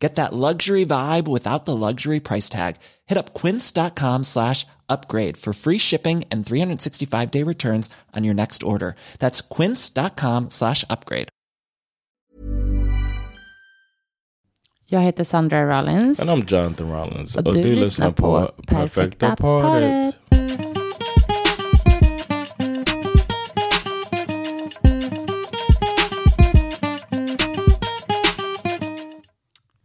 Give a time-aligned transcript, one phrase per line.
[0.00, 2.76] Get that luxury vibe without the luxury price tag.
[3.06, 8.62] Hit up quince.com slash upgrade for free shipping and 365 day returns on your next
[8.62, 8.94] order.
[9.18, 11.28] That's quince.com slash upgrade.
[14.92, 16.20] Jag heter Sandra Rollins.
[16.20, 17.36] And I'm Jonathan Rollins.
[17.36, 20.16] Och du lyssnar på Perfekta paret.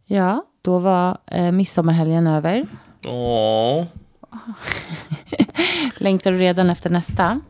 [0.06, 2.66] Ja, då var eh, midsommarhelgen över.
[3.02, 3.86] Aww.
[5.96, 7.40] Längtar du redan efter nästa?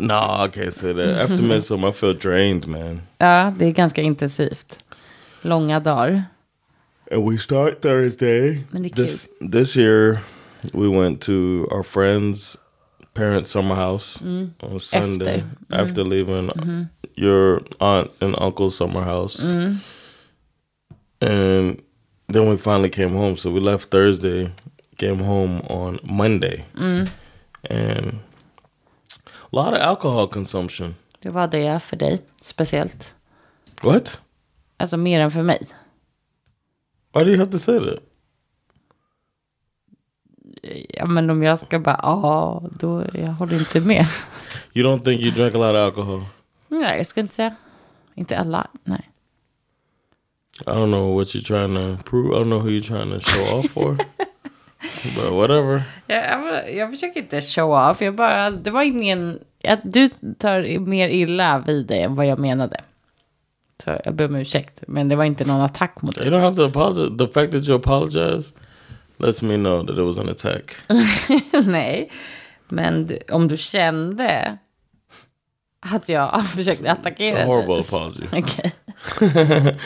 [0.00, 0.14] No,
[0.46, 1.30] I can't say that.
[1.30, 3.02] After midsummer, I feel drained, man.
[3.18, 4.78] Ja, det är ganska intensivt.
[5.42, 6.24] Långa dagar.
[7.12, 8.64] And we start Thursday.
[8.70, 10.18] Men det är This this year,
[10.72, 11.32] we went to
[11.70, 12.56] our friend's
[13.14, 14.20] parents' summer house
[14.60, 15.82] on Sunday Efter.
[15.82, 16.50] after leaving
[17.16, 19.42] your aunt and uncle's summer house.
[21.22, 21.80] And
[22.32, 23.36] then we finally came home.
[23.36, 24.50] So we left Thursday,
[24.96, 28.18] came home on Monday, and
[29.26, 30.94] a lot of alcohol consumption.
[31.20, 33.14] Det var det för dig, speciellt.
[33.82, 34.20] What?
[34.76, 35.66] Alltså mer än för mig.
[37.14, 37.98] Why do you have to say that?
[40.88, 44.06] Ja, men om jag ska bara, ja, då, jag håller inte med.
[44.74, 46.24] You don't think you drank a lot of alcohol?
[46.68, 47.56] Nej, jag skulle inte säga.
[48.14, 49.08] Inte alla, nej.
[50.60, 52.32] I don't know what you're trying to prove.
[52.34, 53.96] I don't know who you're trying to show off for.
[55.16, 55.82] but whatever.
[56.06, 60.08] Jag, jag, jag försöker inte show off, jag bara, det var ingen, att du
[60.38, 62.76] tar mer illa vid dig än vad jag menade.
[63.84, 66.32] Så jag ber om ursäkt, men det var inte någon attack mot You dig.
[66.38, 67.18] don't have to apologize.
[67.18, 68.52] The fact that you apologize
[69.18, 70.74] lets me know that it was an attack.
[71.66, 72.10] nej,
[72.68, 74.58] men du, om du kände
[75.80, 77.46] att jag försökte It's attackera a dig.
[77.46, 78.22] horrible apology.
[78.32, 78.72] Okej.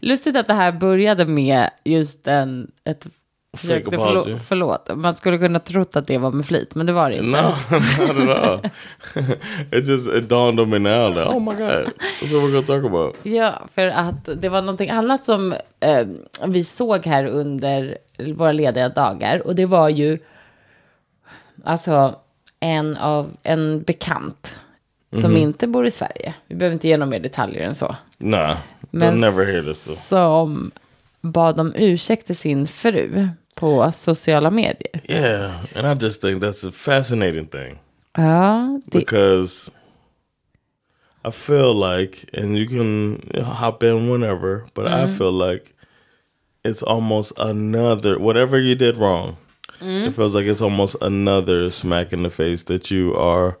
[0.00, 3.06] Lustigt att det här började med just en, ett
[3.56, 4.22] apology.
[4.22, 4.96] förlåt, förlåt.
[4.96, 7.42] Man skulle kunna trott att det var med flit, men det var det inte.
[7.42, 7.48] No,
[8.10, 8.70] not at all.
[9.72, 12.66] it just it dawned on me now that oh my god, that's what we're gonna
[12.66, 13.16] talk about.
[13.22, 16.06] Ja, för att det var någonting annat som eh,
[16.46, 19.46] vi såg här under våra lediga dagar.
[19.46, 20.18] Och det var ju
[21.64, 22.14] alltså
[22.60, 24.54] en av en bekant
[25.12, 26.34] som inte bor i Sverige.
[26.46, 27.96] Vi behöver inte ge några mer detaljer än så.
[28.18, 28.56] They'll
[28.90, 29.98] Men never hear this though.
[29.98, 30.70] Som
[31.20, 35.00] bad om ursäkt till sin fru på sociala medier.
[35.08, 37.78] Yeah, and I just think that's a fascinating thing.
[38.16, 39.70] Ja, det, because
[41.28, 45.72] I feel like, and you can hop in whenever, but I feel like
[46.64, 49.36] it's almost another whatever you did wrong.
[49.80, 53.58] It feels like it's almost another smack in the face that you are.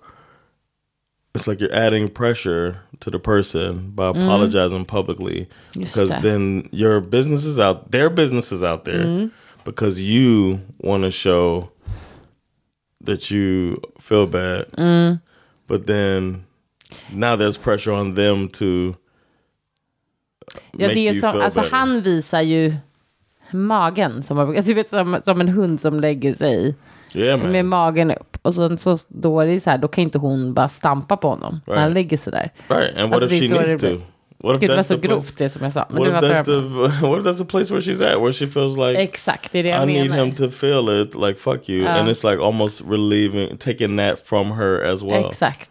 [1.36, 4.22] It's like you're adding pressure to the person by mm-hmm.
[4.22, 5.48] apologizing publicly
[5.78, 9.34] because then your business is out, their business is out there mm-hmm.
[9.64, 11.70] because you want to show
[13.02, 14.66] that you feel bad.
[14.72, 15.20] Mm.
[15.66, 16.46] But then
[17.12, 18.96] now there's pressure on them to
[20.72, 21.76] ja, det är feel alltså better.
[21.76, 22.74] han visar ju
[23.50, 24.22] magen.
[24.22, 26.74] Som, du vet, som, som en hund som lägger sig
[27.16, 28.38] yeah, med magen upp.
[28.42, 31.28] Och så, så då är det så här, då kan inte hon bara stampa på
[31.28, 31.94] honom när han Right.
[31.94, 32.50] lägger sig där.
[32.68, 34.00] Right, and what Alltså, if det she så needs to?
[34.38, 35.34] What if Gud, det var that's så grovt place?
[35.44, 35.86] det som jag sa.
[35.90, 36.60] Men What if that's the
[37.06, 39.62] what if that's the place where she's at, where she feels like Exakt, det är
[39.62, 40.24] det jag I need menar.
[40.24, 44.50] him to feel it, like fuck you, and it's like almost relieving, taking that from
[44.52, 45.26] her as well.
[45.26, 45.70] Exakt.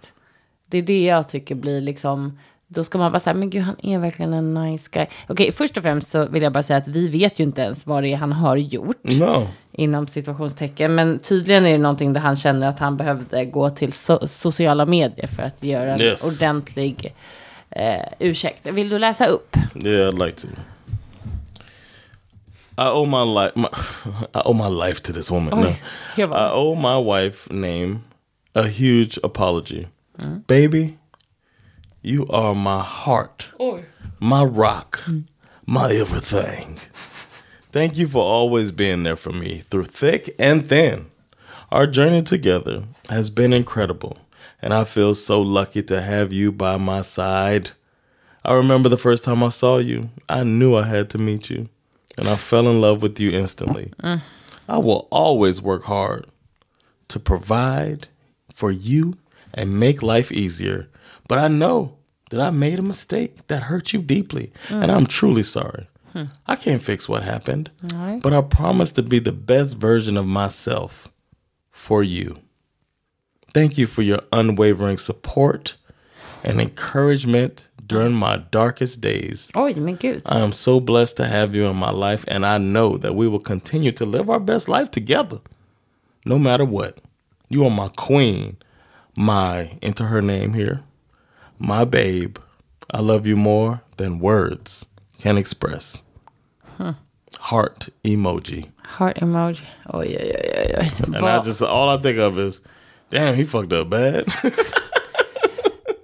[0.71, 3.75] Det är det jag tycker blir liksom, då ska man bara säga, men gud han
[3.83, 5.05] är verkligen en nice guy.
[5.27, 7.85] Okej, först och främst så vill jag bara säga att vi vet ju inte ens
[7.85, 9.03] vad det är han har gjort.
[9.03, 10.95] No, Inom situationstecken.
[10.95, 14.85] Men tydligen är det någonting där han känner att han behövde gå till so- sociala
[14.85, 16.23] medier för att göra en Yes.
[16.41, 17.13] ordentlig
[17.69, 18.65] eh, ursäkt.
[18.65, 19.57] Vill du läsa upp?
[19.75, 20.47] yeah, I'd like to.
[22.77, 23.51] I owe my life.
[23.55, 23.67] My,
[24.33, 25.59] I owe my life to this woman.
[25.59, 25.67] No.
[26.17, 27.99] jag bara, I owe my wife name
[28.53, 29.85] a huge apology.
[30.47, 30.93] Baby,
[32.05, 33.47] you are my heart,
[34.19, 35.03] my rock,
[35.65, 36.79] my everything.
[37.71, 41.07] Thank you for always being there for me through thick and thin.
[41.71, 44.17] Our journey together has been incredible,
[44.61, 47.71] and I feel so lucky to have you by my side.
[48.43, 51.69] I remember the first time I saw you, I knew I had to meet you,
[52.19, 53.91] and I fell in love with you instantly.
[54.03, 54.21] Mm.
[54.69, 56.27] I will always work hard
[57.07, 58.07] to provide
[58.53, 59.17] for you
[59.55, 60.87] and make life easier.
[61.27, 61.97] But I know
[62.29, 65.87] that I made a mistake that hurt you deeply, and I'm truly sorry.
[66.47, 68.21] I can't fix what happened, Nej.
[68.21, 71.09] but I promise to be the best version of myself
[71.71, 72.39] for you.
[73.53, 75.75] Thank you for your unwavering support
[76.43, 79.51] and encouragement during my darkest days.
[79.55, 80.21] Oj, men gud.
[80.25, 83.27] I am so blessed to have you in my life, and I know that we
[83.27, 85.39] will continue to live our best life together,
[86.25, 86.99] no matter what.
[87.49, 88.57] You are my queen,
[89.17, 90.83] my, enter her name here,
[91.59, 92.37] my babe.
[92.93, 94.85] I love you more than words
[95.21, 96.03] can express.
[97.39, 98.65] Heart emoji.
[98.97, 99.61] Heart emoji.
[99.93, 101.03] Oj, oj, oj, oj, oj.
[101.03, 102.61] And I Vad- just, all I think of is,
[103.09, 104.25] damn, he fucked up bad.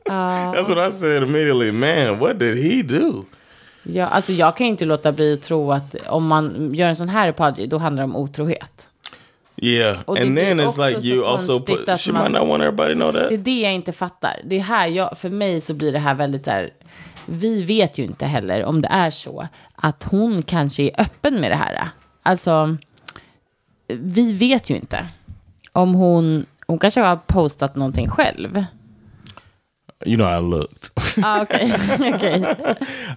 [0.05, 1.71] That's what I said immediately.
[1.71, 3.25] Man, what did he do?
[3.83, 6.95] Ja, alltså jag kan ju inte låta bli att tro att om man gör en
[6.95, 8.87] sån här apology, då handlar det om otrohet.
[9.63, 11.99] Yeah, Och and then it's like you also put.
[12.01, 13.29] She man- might not want everybody know that.
[13.29, 14.39] Det är det jag inte fattar.
[14.43, 16.73] Det är här jag, för mig så blir det här väldigt här,
[17.25, 21.51] vi vet ju inte heller om det är så att hon kanske är öppen med
[21.51, 21.89] det här.
[22.23, 22.77] Alltså,
[23.87, 25.05] vi vet ju inte
[25.71, 28.63] om hon, hon kanske har postat någonting själv.
[30.05, 30.89] You know, I looked.
[31.25, 31.73] Ah, Okej,
[32.15, 32.45] okej.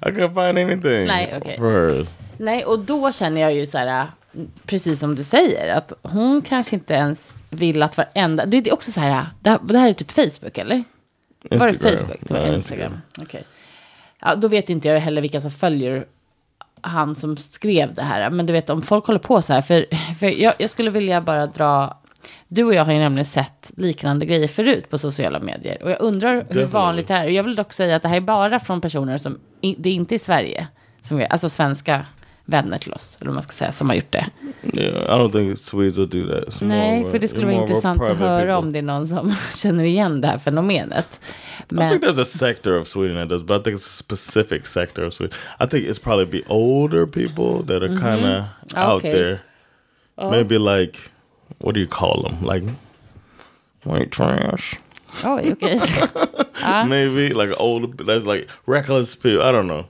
[0.03, 1.57] I couldn't find anything Nej, okay.
[1.57, 2.07] for her.
[2.39, 4.07] Nej, och då känner jag ju så här,
[4.67, 8.93] precis som du säger, att hon kanske inte ens vill att varenda, det är också
[8.93, 10.85] så här, det här, det här är typ Facebook eller?
[11.51, 11.99] Var det Instagram.
[11.99, 12.21] Facebook?
[12.21, 12.93] Det var Ja, Instagram.
[13.23, 13.45] Okej.
[14.21, 16.07] Ja, då vet inte jag heller vilka som följer
[16.81, 18.31] han som skrev det här.
[18.31, 19.63] Men du vet, om folk håller på så här.
[19.63, 21.99] För, för jag, jag skulle vilja bara dra...
[22.49, 25.83] Du och jag har ju nämligen sett liknande grejer förut på sociala medier.
[25.83, 26.67] Och jag undrar hur Definitely.
[26.67, 27.29] vanligt det här är.
[27.29, 29.39] Jag vill dock säga att det här är bara från personer som...
[29.61, 30.69] Det är inte i Sverige.
[31.01, 32.07] Som alltså svenska
[32.47, 33.17] vänner till oss.
[33.21, 34.27] Eller vad man ska säga, som har gjort det.
[34.63, 36.49] Yeah, I don't think Swedes will do that.
[36.49, 38.55] It's Nej, more för det skulle vara intressant att höra people.
[38.55, 41.21] om det är någon som känner igen det här fenomenet.
[41.71, 43.99] I Men, think there's a sector of Sweden that does, but I think it's a
[44.05, 45.37] specific sector of Sweden.
[45.61, 48.45] I think it's probably be older people that are kind of
[48.77, 49.11] out Okay.
[49.13, 49.39] there.
[50.31, 50.97] Maybe like,
[51.59, 52.43] what do you call them?
[52.43, 52.63] Like
[53.85, 54.77] white trash.
[55.25, 55.81] Oj, okej.
[56.89, 59.43] Maybe like older, that's like reckless people.
[59.43, 59.85] I don't know.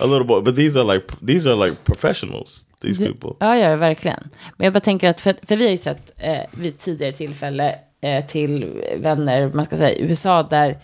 [0.00, 2.66] A little bit, but these are like these are like professionals.
[2.82, 3.36] These people.
[3.40, 4.30] Ja, ja, verkligen.
[4.56, 7.78] Men jag bara tänker att, för, för vi har ju sett eh, vid tidigare tillfälle
[8.00, 10.78] eh, till vänner, man ska säga, i USA, där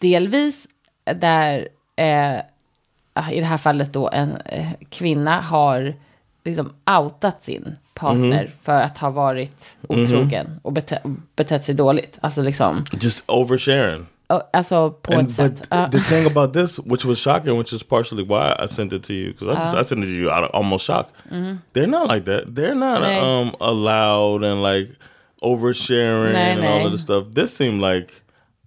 [0.00, 0.68] delvis,
[1.04, 2.40] där eh,
[3.12, 5.94] ah, i det här fallet då en eh, kvinna har
[6.44, 11.00] liksom outat sin partner för att ha varit otrogen och bete,
[11.36, 12.18] betett sig dåligt.
[12.20, 14.06] Alltså liksom, Just oversharing.
[14.26, 15.66] och- alltså på And ett but sätt.
[15.70, 15.88] ja.
[15.92, 19.12] the thing about this, which was shocking, which is partially why I sent it to
[19.12, 21.06] you, because I, just I sent it to you out of almost shock.
[21.74, 22.44] They're not like that.
[22.54, 23.20] They're not Nej.
[23.40, 24.92] um allowed and like
[25.42, 26.86] oversharing Nej, and all nej.
[26.86, 27.24] of this stuff.
[27.34, 28.12] This seemed like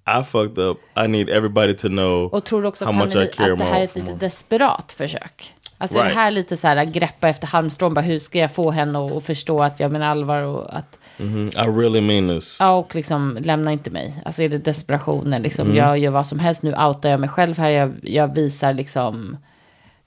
[0.07, 0.77] I fucked up.
[0.95, 3.65] I need everybody to know Och tror du också how much I care att det
[3.65, 5.55] här är ett lite desperat försök?
[5.81, 6.09] Alltså Right.
[6.09, 9.23] det här lite så här greppa efter halmstrån, bara hur ska jag få henne att
[9.23, 11.47] förstå att jag menar allvar och att, Mhm.
[11.47, 12.57] I really mean this.
[12.59, 14.21] ja och liksom lämna inte mig.
[14.25, 15.77] Alltså är det desperationen, liksom Mm.
[15.77, 19.37] jag gör vad som helst, nu outar jag mig själv här, jag, jag visar liksom,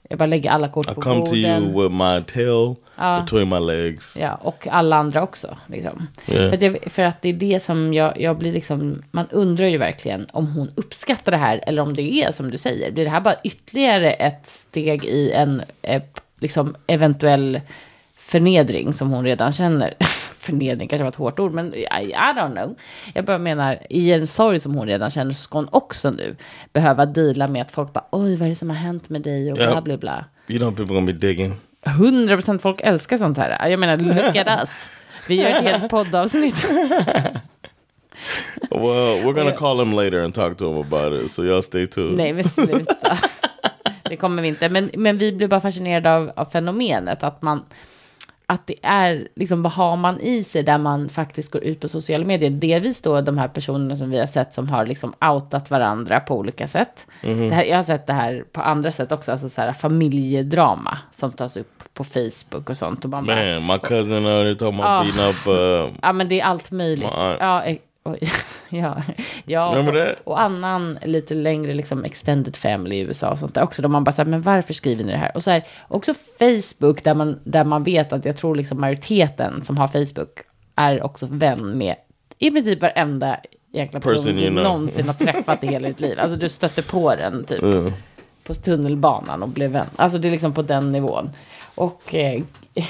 [0.09, 3.59] jag bara lägger alla kort I på come to you with my tail between my
[3.59, 4.17] legs.
[4.21, 5.57] Ja, och alla andra också.
[5.67, 6.07] Liksom.
[6.27, 6.49] Yeah.
[6.49, 9.65] För, att jag, för att det är det som jag, jag blir liksom, man undrar
[9.67, 12.91] ju verkligen om hon uppskattar det här eller om det är som du säger.
[12.91, 16.01] Blir det här bara ytterligare ett steg i en eh,
[16.39, 17.61] liksom eventuell
[18.17, 19.93] förnedring som hon redan känner?
[20.43, 22.75] förnedring kanske var ett hårt ord, men I, I don't know.
[23.13, 26.35] Jag bara menar, i en sorg som hon redan känner så ska hon också nu
[26.73, 29.51] behöva deala med att folk bara, oj, vad är det som har hänt med dig
[29.51, 29.81] och bla, Ja.
[29.81, 30.25] bla, bla.
[30.47, 31.53] You know people gonna be digging.
[31.83, 33.69] 100% folk älskar sånt här.
[33.69, 34.89] Jag menar, look at us.
[35.27, 36.65] Vi gör ett helt poddavsnitt.
[38.69, 41.31] Well, we're gonna call him later and talk to him about it.
[41.31, 42.17] So y'all stay tuned.
[42.17, 43.17] Nej, men sluta.
[44.03, 44.69] Det kommer vi inte.
[44.69, 47.23] Men, men vi blir bara fascinerade av, av fenomenet.
[47.23, 47.65] Att man...
[48.53, 51.87] Att det är, liksom, vad har man i sig där man faktiskt går ut på
[51.89, 52.49] sociala medier?
[52.49, 56.37] Delvis då de här personerna som vi har sett som har liksom outat varandra på
[56.37, 57.07] olika sätt.
[57.23, 57.49] Mhm.
[57.49, 60.97] Det här, jag har sett det här på andra sätt också, alltså så här familjedrama
[61.11, 63.03] som tas upp på Facebook och sånt.
[63.05, 65.15] Och man bara, Man, my cousin uh, they're talking about Oh.
[65.15, 65.47] beating up.
[65.87, 67.09] Uh, Ja, men det är allt möjligt.
[67.17, 67.37] Nej.
[67.39, 67.63] Ja,
[68.03, 68.19] oj.
[68.69, 69.03] ja,
[69.45, 73.81] ja och, och annan lite längre liksom extended family i USA och sånt där också.
[73.81, 75.31] Där man bara säger, men varför skriver ni det här?
[75.35, 79.63] Och så här, också Facebook där man, där man vet att jag tror liksom majoriteten
[79.63, 80.39] som har Facebook
[80.75, 81.95] är också vän med
[82.37, 83.39] i princip varenda
[83.73, 84.63] jäkla person, Person du know.
[84.63, 86.19] någonsin har träffat i hela ditt liv.
[86.19, 87.93] Alltså du stötte på den typ uh,
[88.43, 89.87] på tunnelbanan och blev vän.
[89.95, 91.29] Alltså det är liksom på den nivån.
[91.75, 92.41] Och eh,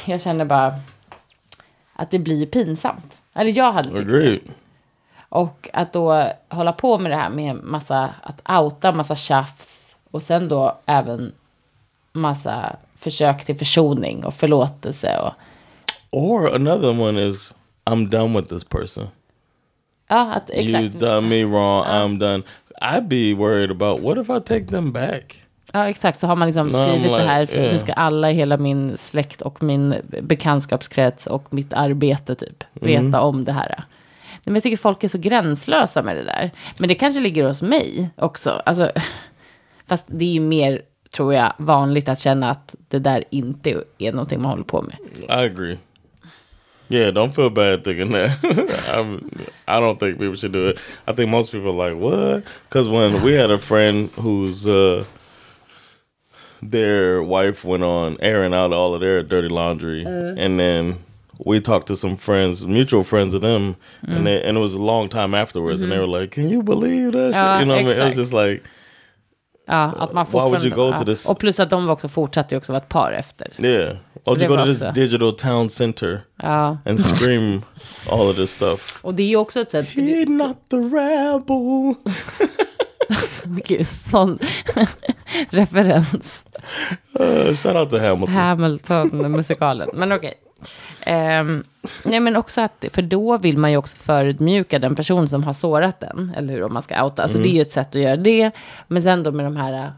[0.05, 0.79] jag känner bara
[1.93, 3.22] att det blir pinsamt.
[3.34, 4.39] Eller jag hade tyckt det.
[5.34, 10.24] Och att då hålla på med det här med massa, att outa massa tjafs och
[10.24, 11.32] sen då även
[12.12, 15.34] massa försök till försoning och förlåtelse och
[16.12, 19.08] Or another one is I'm done with this person.
[20.10, 21.00] ja, att exakt.
[21.00, 21.84] done me wrong.
[21.86, 22.44] I'm done.
[22.82, 25.44] I'd be worried about what if I take them back?
[25.72, 26.20] Ja, exakt.
[26.20, 27.74] Så har man liksom skrivit det like, här för yeah.
[27.74, 33.06] nu ska alla i hela min släkt och min bekantskapskrets och mitt arbete typ Mm.
[33.06, 33.84] veta om det här.
[34.45, 36.51] Men jag tycker folk är så gränslösa med det där.
[36.77, 38.50] Men det kanske ligger hos mig också.
[38.50, 38.91] Alltså,
[39.88, 40.81] fast det är ju mer,
[41.15, 44.95] tror jag, vanligt att känna att det där inte är någonting man håller på med.
[45.19, 45.77] I agree.
[46.89, 48.29] Yeah, don't feel bad thinking that.
[48.93, 49.23] I'm,
[49.67, 50.77] I don't think people should do it.
[51.07, 52.43] I think most people are like, what?
[52.69, 55.03] Because when we had a friend whose uh,
[56.62, 60.95] their wife went on airing out all of their dirty laundry, and then
[61.46, 64.24] we talked to some friends, mutual friends of them, and mm.
[64.24, 66.12] they, and it was a long time afterwards, and they mm-hmm.
[66.12, 68.00] were like, "Can you believe that?" Ja, ah, you know, what I mean?
[68.00, 68.63] it was just like,
[69.66, 72.08] Ja, att man Why would you fortfarande- go to this- Och plus att de också
[72.08, 73.48] fortsatte också vara ett par efter.
[73.60, 73.98] yeah.
[74.25, 76.78] Oh, det you go to this också- digital town center Ja.
[76.86, 77.62] and scream
[78.10, 79.00] all of this stuff.
[79.04, 79.90] Och det är ju också ett sätt...
[79.90, 81.94] He not the rebel.
[83.66, 84.40] Gud, sån
[85.50, 86.46] referens.
[87.20, 88.36] Uh, shout out to Hamilton.
[88.36, 89.90] Hamilton-musikalen.
[89.94, 90.34] Men okej.
[91.05, 91.63] Ehm,
[92.05, 95.53] nej, men också att, för då vill man ju också förödmjuka den person som har
[95.53, 97.24] sårat den, eller hur, om man ska outa.
[97.24, 98.51] Alltså det är ju ett sätt att göra det.
[98.88, 99.93] Men sen då med de här,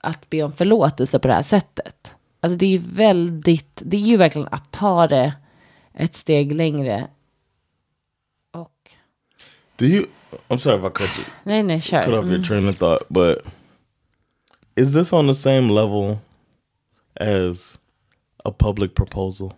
[0.00, 2.14] att be om förlåtelse på det här sättet.
[2.40, 5.32] Alltså det är ju väldigt, det är ju verkligen att ta det
[5.94, 7.06] ett steg längre.
[8.52, 8.90] Och,
[9.76, 10.06] Do you?
[10.48, 12.18] I'm sorry if I cut you, nej, nej, cut kör.
[12.18, 13.38] off your train of thought, but
[14.76, 16.18] is this on the same level
[17.20, 17.78] as
[18.44, 19.52] a public proposal?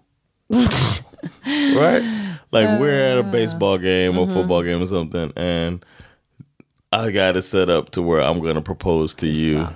[1.47, 2.37] right?
[2.51, 4.35] Like we're at a baseball game or mm-hmm.
[4.35, 5.85] football game or something, and
[6.93, 9.69] I got it set up to where I'm going to propose to you,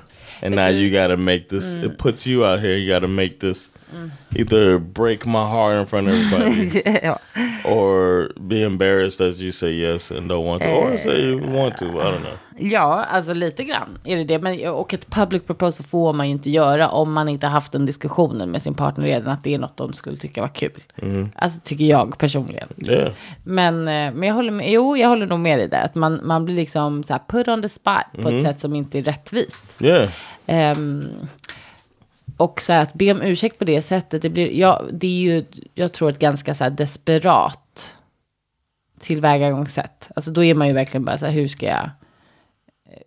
[0.42, 1.74] and now you got to make this.
[1.74, 1.98] It mm.
[1.98, 2.76] puts you out here.
[2.76, 3.70] You got to make this
[4.36, 6.82] either break my heart in front of everybody.
[7.06, 7.18] ja.
[7.64, 11.76] or be embarrassed as you say yes and don't want to, or say you want
[11.76, 11.86] to.
[11.86, 12.38] I don't know.
[12.58, 14.38] Ja, alltså lite grann är det det.
[14.38, 17.86] Men, och ett public proposal får man ju inte göra om man inte haft den
[17.86, 20.82] diskussionen med sin partner redan att det är något de skulle tycka var kul.
[21.34, 22.68] Alltså tycker jag personligen.
[22.76, 25.82] Yeah, Men, eh, men jag håller med, jo, jag håller nog med dig där.
[25.84, 28.74] Att man, man blir liksom så här put on the spot på ett sätt som
[28.74, 29.64] inte är rättvist.
[29.80, 30.08] yeah,
[30.46, 31.08] Ehm,
[32.36, 35.32] och så här att be om ursäkt på det sättet, det, blir, ja, det är
[35.32, 37.96] ju, jag tror, ett ganska så här desperat
[39.00, 40.08] tillvägagångssätt.
[40.16, 41.90] Alltså då är man ju verkligen bara så här, hur ska jag,
[42.90, 43.02] eh,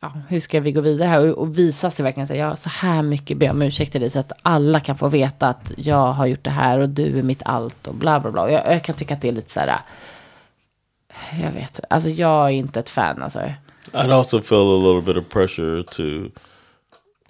[0.00, 1.20] ja, hur ska vi gå vidare här?
[1.20, 4.00] Och, och visa sig verkligen så här, ja, så här mycket be om ursäkt till
[4.00, 7.18] dig så att alla kan få veta att jag har gjort det här och du
[7.18, 8.42] är mitt allt och bla bla bla.
[8.42, 9.80] Och jag, jag kan tycka att det är lite så här,
[11.42, 13.40] jag vet, alltså jag är inte ett fan alltså.
[13.92, 16.30] I'd also feel a little bit of pressure to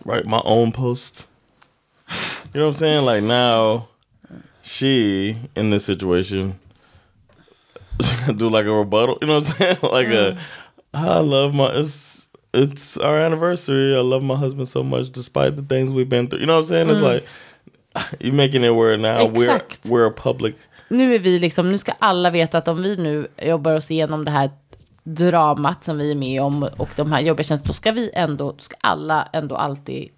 [0.04, 1.27] write my own post.
[2.54, 3.04] You know what I'm saying?
[3.04, 3.88] Like now,
[4.62, 6.58] she in this situation
[8.36, 9.18] do like a rebuttal.
[9.20, 9.76] You know what I'm saying?
[9.82, 10.38] like a,
[10.94, 13.94] I love my it's it's our anniversary.
[13.94, 16.40] I love my husband so much, despite the things we've been through.
[16.40, 16.90] You know what I'm saying?
[16.90, 17.24] It's like
[18.20, 19.80] you're making it where now Exact.
[19.84, 20.56] we're we're a public.
[20.90, 24.24] nu är vi liksom, nu ska alla veta att om vi nu jobbar oss igenom
[24.24, 24.50] det här
[25.04, 28.54] dramat som vi är med om och de här jobbiga känslorna, då ska vi ändå,
[28.58, 30.08] ska alla ändå alltid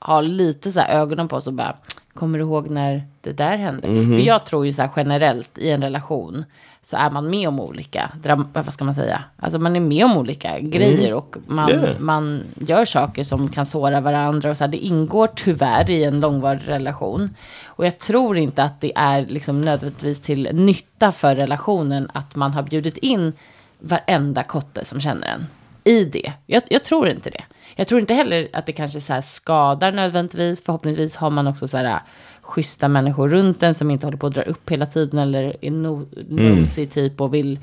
[0.00, 1.76] ha lite så här ögonen på oss och bara,
[2.14, 3.82] kommer du ihåg när det där hände?
[4.16, 6.44] För jag tror ju så här generellt i en relation
[6.82, 8.10] så är man med om olika,
[8.52, 12.00] vad ska man säga, alltså man är med om olika grejer och man, Yeah.
[12.00, 16.20] man gör saker som kan såra varandra och så här, det ingår tyvärr i en
[16.20, 17.34] långvarig relation.
[17.66, 22.52] Och jag tror inte att det är liksom nödvändigtvis till nytta för relationen att man
[22.52, 23.32] har bjudit in
[23.78, 25.46] varenda kotte som känner en
[25.84, 26.32] i det.
[26.46, 27.44] Jag, jag tror inte det.
[27.78, 30.64] Jag tror inte heller att det kanske så skadar nödvändigtvis.
[30.64, 32.00] Förhoppningsvis har man också så här
[32.42, 35.70] schyssta människor runt en som inte håller på att dra upp hela tiden eller är
[35.70, 37.58] no, nosy typ och vill,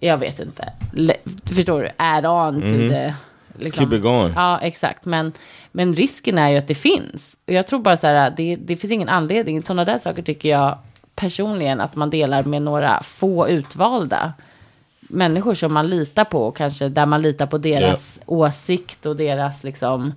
[0.00, 3.14] jag vet inte, Le, förstår du, add on to the...
[3.58, 3.90] Liksom.
[3.90, 4.32] Keep it going.
[4.36, 5.04] Ja, exakt.
[5.04, 5.32] Men,
[5.72, 7.36] men risken är ju att det finns.
[7.46, 9.62] Och jag tror bara så här, det, det finns ingen anledning.
[9.62, 10.78] Sådana där saker tycker jag
[11.14, 14.32] personligen att man delar med några få utvalda
[15.08, 16.46] människor som man litar på.
[16.46, 20.12] Och kanske där man litar på deras åsikt och deras liksom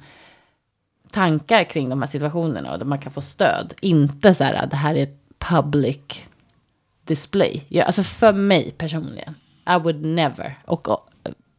[1.12, 2.71] tankar kring de här situationerna.
[2.71, 3.74] Och där man kan få stöd.
[3.81, 6.21] Inte så här, det här är ett public
[7.03, 7.65] display.
[7.67, 9.36] Ja, alltså för mig personligen.
[9.69, 10.60] I would never.
[10.65, 11.10] Och, och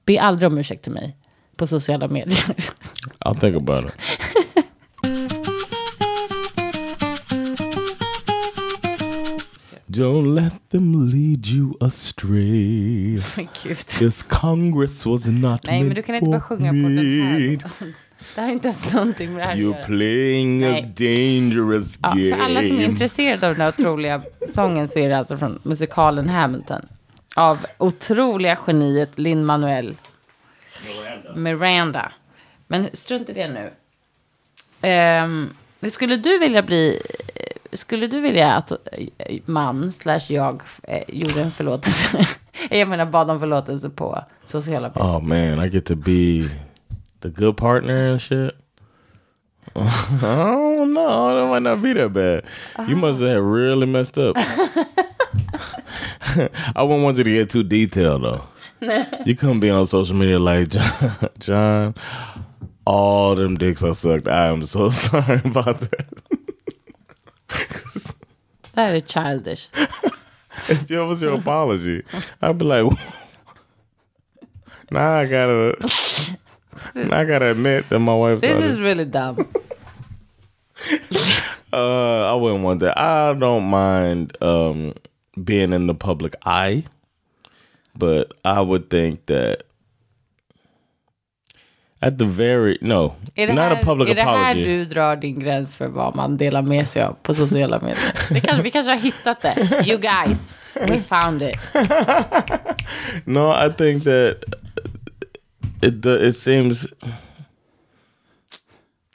[0.04, 1.16] be aldrig om ursäkt till mig
[1.56, 2.54] på sociala medier.
[3.18, 3.92] I'll think about it.
[9.94, 13.20] Don't let them lead you astray.
[13.37, 13.78] Men gud.
[13.78, 17.58] This Congress was not Nej, men du kan inte bara sjunga på den här.
[18.34, 19.84] Det här är inte ens någonting med det här att You're göra.
[19.84, 20.82] playing a Nej.
[20.82, 22.30] dangerous Ja, game.
[22.30, 24.22] för alla som är intresserade av den här otroliga
[24.54, 26.82] sången så är det alltså från musikalen Hamilton.
[27.37, 29.94] Av otroliga geniet Lin-Manuel
[31.37, 32.12] Miranda.
[32.66, 33.70] Men strunt i det nu.
[35.25, 36.99] Um, skulle du vilja bli...
[37.73, 38.76] Skulle du vilja att eh,
[39.47, 42.26] man slash jag eh, gjorde en förlåtelse?
[42.71, 45.05] jag menar bad om förlåtelse på sociala medier.
[45.05, 46.49] Oh man, I get to be
[47.21, 48.52] the good partner and shit.
[49.75, 52.45] oh no, that might not be that bad.
[52.88, 54.37] You must have really messed up.
[56.76, 58.43] I wouldn't want you to get too detailed though.
[59.25, 61.95] you couldn't be on social media like John, John.
[62.85, 64.26] All them dicks I sucked.
[64.29, 66.07] I am so sorry about that.
[68.75, 69.68] Här är childish.
[70.68, 72.02] if that was your apology,
[72.40, 72.85] I'd be like,
[74.90, 75.76] now I gotta,
[76.94, 78.42] now I gotta admit that my wife's.
[78.42, 79.47] This is really dumb.
[81.73, 82.99] Uh, I wouldn't want that.
[82.99, 84.92] I don't mind um
[85.42, 86.85] being in the public eye,
[87.97, 89.64] but I would think that
[92.02, 94.64] at the very no, Är det, not här, a public är det här apology.
[94.64, 98.14] du drar din gräns för vad man delar med sig av på sociala medier?
[98.28, 99.85] Det kan, vi kanske har hittat det.
[99.87, 101.56] You guys, we found it.
[103.25, 104.37] No, I think that
[105.82, 106.87] it it seems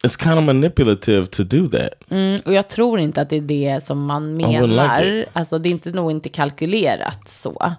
[0.03, 1.89] it's kind of manipulative to do that.
[2.09, 4.97] Mm, och jag tror inte att det är det som man menar.
[5.03, 7.75] like alltså det är inte, nog inte kalkylerat så.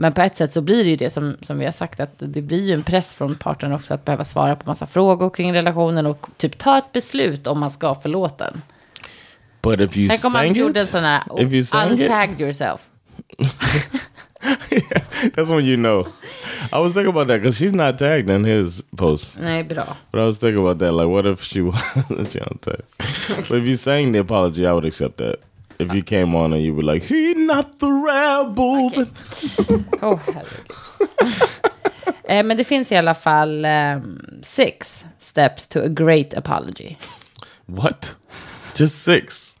[0.00, 2.12] Men på ett sätt så blir det ju det som, som vi har sagt, att
[2.18, 5.52] det blir ju en press från parten också att behöva svara på massa frågor kring
[5.52, 8.62] relationen och typ ta ett beslut om man ska förlåta den.
[9.62, 12.80] But if you Tänk om man gjorde en sån här, you sang it, untagged yourself.
[15.34, 16.06] that's when you know.
[16.72, 19.38] I was thinking about that because she's not tagged in his post.
[19.40, 19.96] Nej, bra.
[20.12, 20.92] But I was thinking about that.
[20.92, 21.60] Like, what if she
[22.10, 22.82] was she on tag?
[23.44, 25.36] so if you sang the apology, I would accept that.
[25.80, 30.20] If you came on and you were like, "He not the rebel," then- Oh,
[32.28, 36.96] eh, men det finns i alla fall ehm, six steps to a great apology.
[37.66, 38.16] what?
[38.76, 39.54] Just six?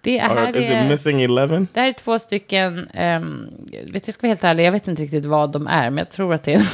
[0.00, 1.68] Det är, Or här is it är, missing eleven?
[1.72, 4.88] det här är två stycken, um, vet du, jag ska vara helt ärlig, jag vet
[4.88, 6.58] inte riktigt vad de är, men jag tror att det är...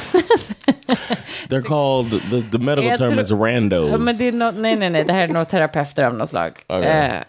[1.49, 3.89] They're called the the medical Jag term tror- is randos.
[3.91, 6.29] ja, men det är no, nej, nej, nej, det här är nog terapeuter av något
[6.29, 6.51] slag.
[6.67, 6.89] Okej.
[6.89, 7.21] Eh,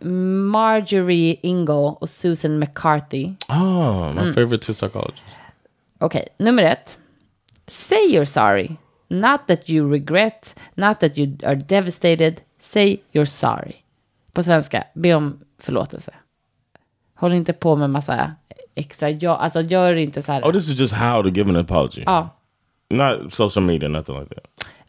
[0.00, 3.30] Marjorie Ingle och Susan McCarthy.
[3.48, 4.26] oh, Mm.
[4.26, 5.24] my favorite two psychologists.
[5.98, 6.98] Okej, nummer ett.
[7.66, 8.76] Say you're sorry.
[9.08, 12.40] Not that you regret, not that you are devastated.
[12.58, 13.72] Say you're sorry.
[14.32, 16.12] På svenska, be om förlåtelse.
[17.14, 18.32] Håll inte på med massa
[18.74, 20.42] extra, ja, alltså gör inte så här.
[20.42, 22.02] Oh, this is just how to give an apology.
[22.06, 22.28] ja,
[22.90, 24.44] Not social media, nothing like that.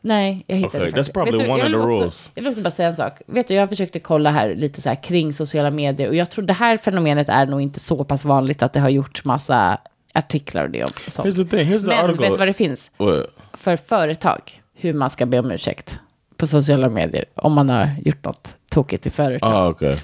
[0.05, 1.13] Nej, jag hittade Okay, det that's faktiskt.
[1.13, 2.31] probably du, one of the vill också- rules.
[2.35, 3.21] Jag vill också bara säga en sak.
[3.27, 6.45] Vet du, jag försökte kolla här lite så här kring sociala medier och jag tror
[6.45, 9.77] det här fenomenet är nog inte så pass vanligt att det har gjorts massa
[10.13, 11.27] artiklar och det och sånt.
[11.27, 11.73] Here's the thing.
[11.73, 12.21] Here's the Men article.
[12.21, 12.91] vet du vad det finns?
[12.97, 13.25] What?
[13.53, 15.99] för företag hur man ska be om ursäkt
[16.37, 19.53] på sociala medier om man har gjort något tokigt i företag.
[19.65, 19.95] Oh, okay.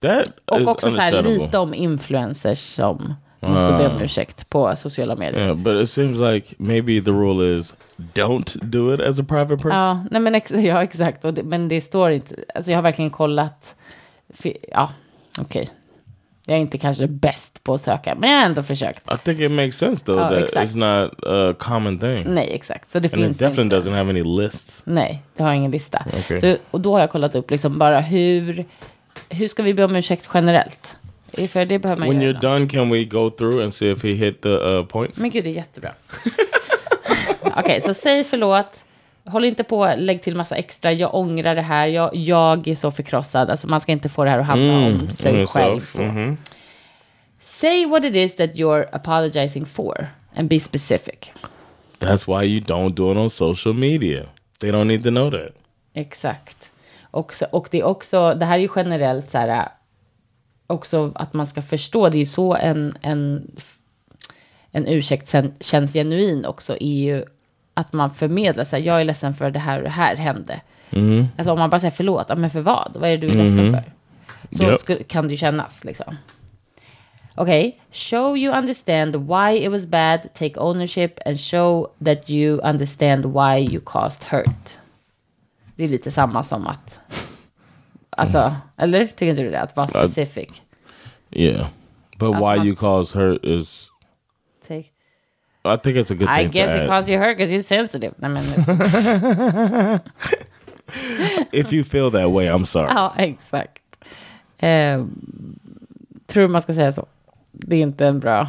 [0.00, 5.16] That och också så här lite om influencers som måste be om ursäkt på sociala
[5.16, 5.44] medier.
[5.44, 7.74] Yeah, but it seems like maybe the rule is
[8.14, 9.70] don't do it as a private person.
[9.70, 11.24] Ja, nej men ex ja, exakt.
[11.24, 13.74] Och det, men det står inte, alltså jag har verkligen kollat,
[14.72, 14.90] ja,
[15.40, 15.68] okej.
[16.48, 19.12] Jag är inte kanske bäst på att söka, men jag har ändå försökt.
[19.12, 20.70] I think it makes sense though Oh, that exact.
[20.70, 22.90] it's not a common thing, Nej, exakt.
[22.92, 23.76] Så det and it finns definitely inte.
[23.90, 24.82] doesn't have any lists.
[24.84, 26.04] Nej, det har ingen lista.
[26.18, 26.40] Okej.
[26.40, 28.64] Så, och då har jag kollat upp liksom bara hur,
[29.28, 30.95] hur ska vi be om ursäkt generellt?
[31.48, 32.32] För det behöver man When göra.
[32.38, 35.18] you're done, can we go through and see if he hit the uh, points?
[35.18, 35.90] Men gud, det är jättebra.
[37.56, 38.82] Okej, så säg förlåt.
[39.24, 40.92] Håll inte på, lägg till massa extra.
[40.92, 41.86] Jag ångrar det här.
[41.86, 43.50] Jag, jag är så förkrossad.
[43.50, 45.80] Alltså man ska inte få det här att handla om sig Mm, själv.
[45.80, 46.02] so, Så.
[46.02, 46.36] mhm.
[47.40, 51.32] Say what it is that you're apologizing for and be specific.
[51.98, 54.22] That's why you don't do it on social media.
[54.60, 55.52] They don't need to know that.
[55.94, 56.70] Exakt.
[57.10, 59.68] Och, och det är också, det här är ju generellt så här,
[60.66, 63.50] också att man ska förstå, det är ju så en, en,
[64.72, 67.24] en ursäkt sen, känns genuin också, är ju
[67.74, 70.60] att man förmedlar så här, jag är ledsen för det här och det här hände.
[71.38, 72.90] Alltså om man bara säger förlåt, men för vad?
[72.94, 73.92] Vad är det du är ledsen för?
[74.56, 76.16] Så skulle, kan det ju kännas liksom.
[77.34, 83.26] Okej, show you understand why it was bad, take ownership and show that you understand
[83.26, 84.78] why you caused hurt.
[85.76, 87.00] Det är lite samma som att,
[88.16, 89.60] alltså, eller tycker inte du det?
[89.60, 90.48] Att vara specific.
[91.30, 91.66] Yeah.
[92.18, 93.88] But Att why man- you cause hurt is,
[94.68, 94.84] Take.
[95.64, 97.62] I think it's a good I thing guess to it caused you hurt because you're
[97.62, 98.14] sensitive.
[98.18, 98.44] Nej, men,
[101.52, 102.88] If you feel that way, I'm sorry.
[102.94, 103.82] ja, exakt.
[104.58, 105.04] Eh,
[106.26, 107.06] tror man ska säga så.
[107.52, 108.48] Det är inte en bra...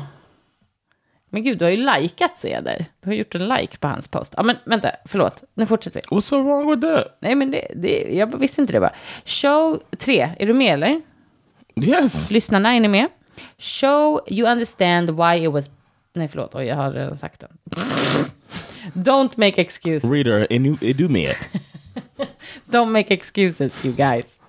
[1.30, 2.86] Men gud, du har ju likat Ceder.
[3.02, 4.34] Du har gjort en like på hans post.
[4.38, 5.44] Ja, men vänta, förlåt.
[5.54, 6.16] Nu fortsätter vi.
[6.16, 7.18] What's so wrong with that?
[7.20, 8.94] Nej, men det, det, jag visste inte det bara.
[9.26, 11.02] Show 3, är du med eller?
[11.84, 12.32] Yes.
[12.32, 13.08] Lyssnarna, är ni med?
[13.58, 15.70] Show you understand why it was...
[16.14, 16.56] Nej, förlåt.
[16.56, 17.50] Oj, jag har redan sagt den.
[18.94, 20.12] Don't make excuses.
[20.12, 21.34] Reader, and you, do me.
[22.66, 24.40] Don't make excuses, you guys.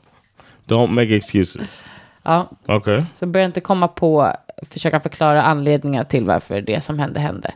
[0.67, 1.85] Don't make excuses.
[2.23, 3.03] Ja, Okay.
[3.15, 4.33] så börja inte komma på,
[4.71, 7.55] försöka förklara anledningar till varför det som hände hände.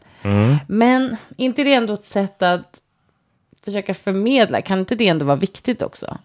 [0.67, 2.81] Men inte det ändå ett sätt att
[3.65, 4.63] försöka förmedla?
[4.63, 6.19] Kan inte det ändå vara viktigt också?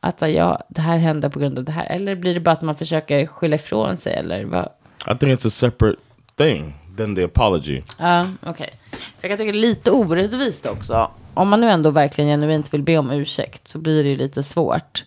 [0.00, 1.86] Att ja, det här hände på grund av det här.
[1.86, 4.14] Eller blir det bara att man försöker skylla ifrån sig?
[4.14, 4.68] Eller vad?
[5.10, 6.00] I think it's a separate
[6.36, 7.82] thing than the apology.
[7.98, 8.70] Ja, okej.
[8.90, 11.10] För jag kan tycka det är lite orättvist också.
[11.34, 14.42] Om man nu ändå verkligen genuint vill be om ursäkt så blir det ju lite
[14.42, 15.04] svårt.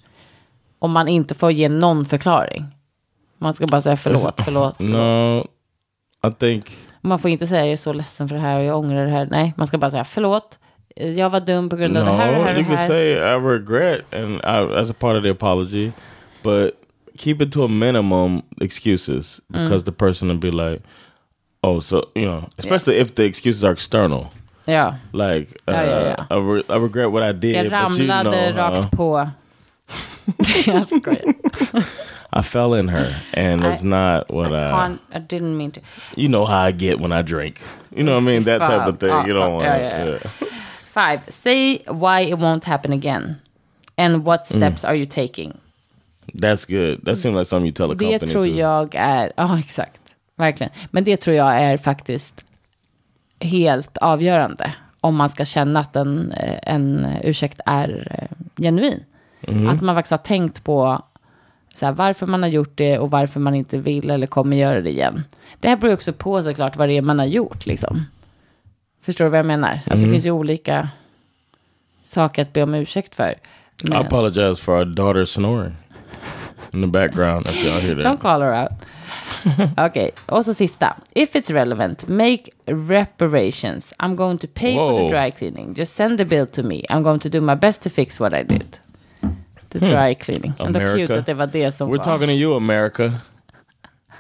[0.80, 2.66] Om man inte får ge någon förklaring.
[3.38, 4.76] Man ska bara säga förlåt, förlåt.
[4.78, 4.80] förlåt.
[6.24, 6.72] No, I think
[7.02, 9.12] Man får inte säga jag är så ledsen för det här och jag ångrar det
[9.12, 9.28] här.
[9.32, 10.60] Nej, man ska bara säga förlåt.
[10.96, 12.46] Jag var dum på grund av det här och det no.
[12.46, 12.56] här.
[12.56, 12.88] You can här.
[12.88, 15.92] say I regret, and I, as a part of the apology,
[16.44, 16.72] but
[17.18, 19.64] keep it to a minimum excuses Mm.
[19.64, 20.82] because the person will be like,
[21.64, 24.26] oh, so you know, especially if the excuses are external.
[24.66, 26.26] Ja, Like, uh, Ja, ja, ja.
[26.30, 29.30] I, re- I regret what I did, jag but you ramlade know, uh, rakt på.
[30.66, 31.34] jag skojar.
[32.34, 35.82] I fell in her, and it's not what I, Can't, I didn't mean to.
[36.18, 37.56] you know how I get when I drink.
[37.96, 38.44] You know what I mean?
[38.44, 39.10] That type of thing.
[39.10, 39.28] Fan.
[39.28, 39.66] You don't want.
[39.66, 40.18] Ja, ja, ja.
[40.86, 43.36] Five, say why it won't happen again.
[43.98, 44.58] And what Mm.
[44.58, 45.54] steps are you taking?
[46.42, 47.06] That's good.
[47.06, 48.50] That seems like something you tell a Det company tror to.
[48.50, 50.02] jag är, ja exakt,
[50.36, 50.72] verkligen.
[50.92, 52.44] Men det tror jag är faktiskt
[53.40, 59.04] helt avgörande om man ska känna att en, eh, en ursäkt är eh, genuin.
[59.70, 61.02] Att man faktiskt har tänkt på
[61.78, 64.82] så här, varför man har gjort det och varför man inte vill eller kommer göra
[64.82, 65.24] det igen.
[65.60, 68.06] Det här beror också på såklart vad det är man har gjort liksom.
[69.02, 69.80] Förstår du vad jag menar?
[69.88, 70.90] Alltså det finns ju olika
[72.04, 73.32] saker att be om ursäkt för.
[73.84, 75.76] I Men- apologize for our daughter snoring
[76.74, 77.46] in the background.
[77.48, 78.72] If y'all hear Don't that, call her out.
[79.78, 80.98] Okej, och så sista.
[81.14, 83.94] If it's relevant, make reparations.
[84.00, 85.10] I'm going to pay for Whoa.
[85.10, 85.74] the dry cleaning.
[85.78, 86.84] Just send the bill to me.
[86.90, 88.78] I'm going to do my best to fix what I did.
[89.70, 90.54] The dry cleaning.
[90.60, 90.88] Ändå Hmm.
[90.90, 91.08] America.
[91.08, 92.04] cute att det var det som we're var.
[92.04, 93.14] talking to you, America.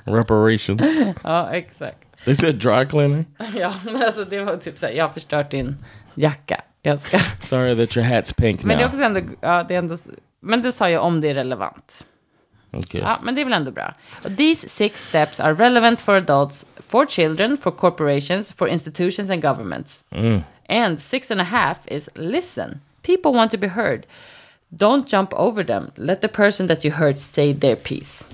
[0.03, 0.81] Reparations.
[1.23, 2.25] Ja, exakt.
[2.25, 3.25] they said dry cleaning.
[3.55, 5.75] Ja, men alltså det var typ så här, jag har förstört din
[6.15, 6.61] jacka.
[6.81, 7.17] Jag ska...
[7.39, 8.93] Sorry that your hat's pink Men det är now.
[8.93, 9.97] också ändå, ja, det är ändå,
[10.39, 12.05] men det sa jag om det är relevant.
[12.71, 13.01] Okay.
[13.01, 13.93] Ja, men det är väl ändå bra.
[14.37, 20.03] These six steps are relevant for adults, for children, for corporations, for institutions and governments.
[20.69, 22.79] And six and a half is listen.
[23.01, 24.05] People want to be heard.
[24.75, 25.91] Don't jump over them.
[25.97, 28.25] Let the person that you hurt say their piece.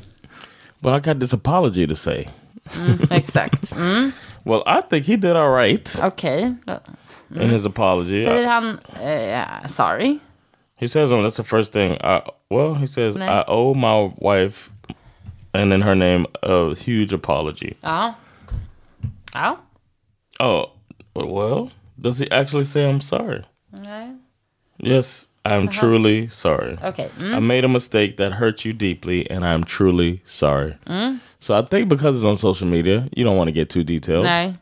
[0.81, 2.27] Well, I got this apology to say.
[3.11, 3.71] Exact.
[3.75, 4.13] Mm,
[4.45, 6.57] Well, I think he did all right Okej.
[7.35, 8.25] in his apology.
[8.25, 10.19] Säger han eh, sorry?
[10.75, 11.97] He says, um, that's the first thing.
[12.03, 13.15] I, well, he says.
[13.15, 14.69] I owe my wife
[15.53, 17.77] and then her name a huge apology.
[17.83, 18.15] Ja.
[19.35, 19.57] Ja.
[20.39, 20.71] Oh,
[21.15, 21.69] well,
[22.01, 23.43] does he actually say I'm sorry?
[23.73, 24.17] Nej.
[24.79, 25.79] Yes, I'm uh-huh.
[25.79, 26.77] truly sorry.
[26.77, 27.09] Okej.
[27.17, 27.43] I mm.
[27.43, 30.77] made a mistake that hurt you deeply, and I'm truly sorry.
[30.87, 31.19] Mm.
[31.39, 34.25] So I think because it's on social media, you don't want to get too detailed.
[34.25, 34.55] Nej.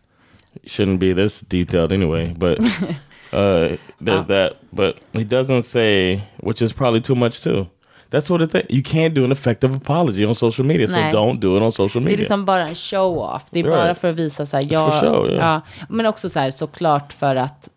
[0.66, 2.60] Shouldn't be this detailed anyway, but
[3.34, 4.28] uh, there's uh.
[4.28, 4.58] that.
[4.74, 7.68] But he doesn't say, which is probably too much too.
[8.10, 8.66] That's what it thing.
[8.70, 12.04] You can't do an effective apology on social media, so don't do it on social
[12.04, 12.18] Det är media.
[12.18, 13.46] liksom bara en show-off.
[13.52, 13.98] Det är bara Right.
[13.98, 15.38] för att visa så här, for jag, show, yeah.
[15.38, 17.70] ja, men också så här såklart för att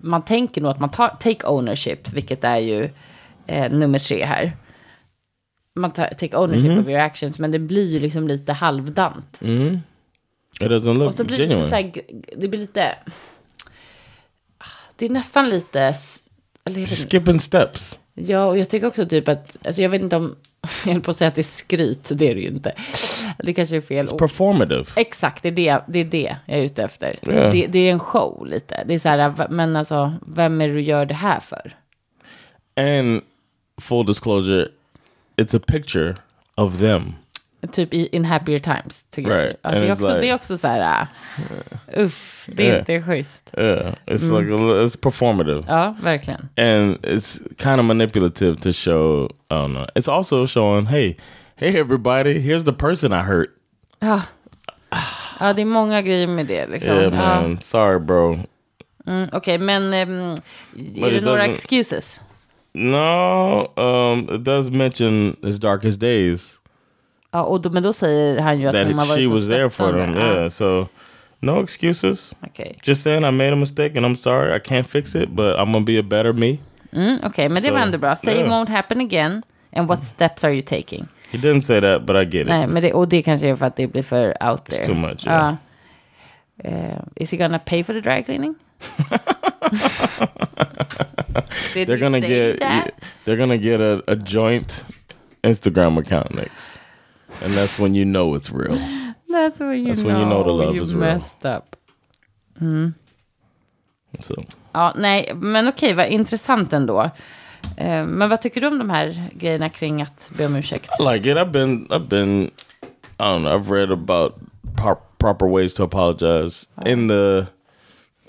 [0.00, 2.90] man tänker nog att man tar take ownership, vilket är ju
[3.46, 4.56] eh, nummer tre här.
[5.74, 6.80] Man tar take ownership Mm-hmm.
[6.80, 9.40] of your actions, men det blir ju liksom lite halvdant.
[10.60, 11.92] Look Och så blir det lite så här,
[12.36, 12.96] det blir lite,
[14.96, 15.94] det är nästan lite.
[17.10, 17.98] Skipping steps.
[18.14, 20.36] Ja, och jag tycker också typ att, alltså jag vet inte om,
[20.84, 22.72] jag höll på att säga att det är skryt, det är det ju inte.
[23.38, 24.18] Det kanske är fel ord.
[24.18, 24.84] Performative.
[24.96, 27.18] Exakt, det är det, det är det jag är ute efter.
[27.22, 27.32] Ja.
[27.32, 28.84] Det, det är en show lite.
[28.86, 31.76] Det är så här, men alltså, vem är det du gör det här för?
[32.76, 33.22] And
[33.80, 34.68] full disclosure,
[35.36, 36.16] it's a picture
[36.56, 37.14] of them.
[37.72, 39.36] Typ i In Happier Times together.
[39.38, 39.56] Right.
[39.62, 41.06] Ja, det, är också, like- det är också så här,
[41.96, 42.78] uh, uff, det är Yeah.
[42.78, 43.50] inte schysst.
[43.58, 46.40] Yeah, it's like a, li- it's performative, Ja, verkligen.
[46.56, 49.30] and it's kind of manipulative to show.
[49.50, 49.86] I don't know.
[49.94, 51.16] It's also showing, hey,
[51.56, 53.48] hey everybody, here's the person I hurt.
[54.00, 54.22] Ja,
[55.40, 56.66] Ja, det är många grejer med det.
[56.66, 56.92] Liksom.
[56.94, 57.10] Yeah, ja.
[57.42, 57.58] man.
[57.62, 58.38] Sorry, bro.
[59.06, 60.34] Mm, Okej, men ehm,
[60.72, 62.20] But är det några excuses?
[62.74, 66.59] No, um, it does mention his darkest days.
[67.32, 69.46] Ja, och då, men då säger han ju att hon har varit she så was
[69.46, 70.14] there for them.
[70.16, 70.48] Yeah.
[70.48, 70.86] So
[71.40, 72.34] no excuses.
[72.46, 72.72] Okay.
[72.82, 74.56] Just saying I made a mistake and I'm sorry.
[74.56, 76.58] I can't fix it, but I'm gonna be a better me.
[76.92, 78.16] mm, okej, men det So, var ändå bra.
[78.16, 79.42] Say it won't happen again.
[79.72, 81.08] And what steps are you taking?
[81.30, 82.46] He didn't say that, but I get it.
[82.46, 84.84] Nej, men det, och det kanske är för att det blir för out there.
[84.84, 85.54] too much, yeah.
[86.64, 86.70] Ja.
[86.70, 88.54] Eh, is he gonna pay for the dry cleaning?
[91.74, 92.90] They're gonna get that?
[93.24, 94.84] they're gonna get a, a joint
[95.42, 96.78] Instagram account next.
[97.44, 98.78] And that's when you know it's real.
[99.28, 101.00] That's when you, That's know, when you know the love you is real.
[101.00, 101.76] messed up.
[104.20, 107.10] So Ja, nej, men okej, vad intressant ändå.
[107.76, 110.90] Eh, men vad tycker du om de här grejerna kring att be om ursäkt?
[111.00, 111.36] I like it.
[111.36, 112.50] I've been I've been
[113.18, 113.54] I don't know.
[113.56, 114.34] I've read about
[114.76, 117.46] pro- proper ways to apologize in the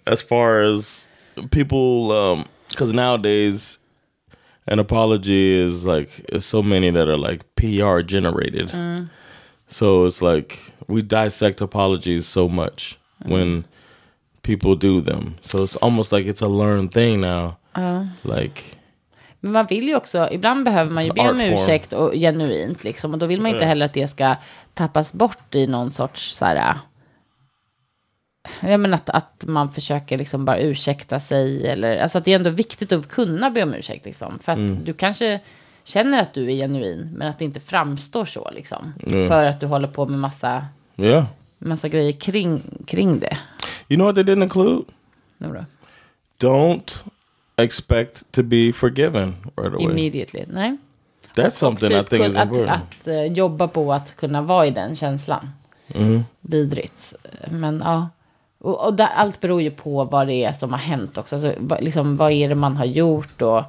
[0.06, 1.08] as far as
[1.52, 2.44] people um
[2.78, 3.80] cuz nowadays
[4.72, 8.72] an apology is like it's so many that are like PR generated.
[9.68, 13.66] So it's like we dissect apologies so much when
[14.42, 15.36] people do them.
[15.42, 17.58] So it's almost like it's a learned thing now.
[18.24, 18.78] Like
[19.44, 23.14] Men man vill ju också, ibland behöver man ju be om ursäkt och genuint liksom.
[23.14, 24.36] Och då vill man ju inte heller att det ska
[24.74, 26.76] tappas bort i någon sorts så här.
[28.62, 32.36] Jag menar att, att man försöker liksom bara ursäkta sig eller, alltså att det är
[32.36, 34.40] ändå viktigt att kunna be om ursäkt liksom.
[34.40, 34.84] För att Mm.
[34.84, 35.40] du kanske
[35.84, 38.94] känner att du är genuin, men att det inte framstår så liksom.
[39.10, 40.66] För att du håller på med massa,
[40.98, 41.26] yeah.
[41.58, 43.38] massa grejer kring, kring det.
[43.90, 44.84] You know what they didn't include?
[45.38, 45.66] Då?
[46.40, 47.04] don't
[47.56, 49.84] expect to be forgiven right away.
[49.84, 50.78] Immediately, nej.
[51.36, 52.84] That's Och something I typ think kun- is att, important.
[53.02, 55.50] att eh, jobba på att kunna vara i den känslan.
[55.88, 56.22] Mm-hmm.
[56.42, 57.14] Vidrigt.
[57.52, 58.10] Men ja.
[58.62, 61.36] Och, och där, allt beror ju på vad det är som har hänt också.
[61.36, 63.42] Alltså, vad, liksom, vad är det man har gjort?
[63.42, 63.64] Och,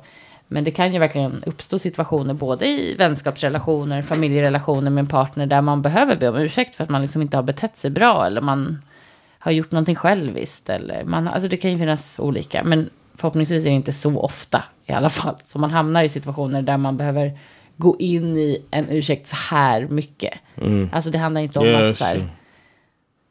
[0.48, 5.61] men det kan ju verkligen uppstå situationer både i vänskapsrelationer, familjerelationer med en partner där
[5.61, 8.40] man behöver be om ursäkt för att man liksom inte har betett sig bra eller
[8.40, 8.83] man
[9.38, 10.68] har gjort någonting själviskt.
[10.68, 14.64] Eller man, alltså det kan ju finnas olika, men förhoppningsvis är det inte så ofta
[14.87, 15.37] i alla fall.
[15.44, 17.38] Så man hamnar i situationer där man behöver
[17.76, 20.35] gå in i en ursäkt så här mycket.
[20.92, 22.28] Alltså det handlar inte om Yeah, att så här.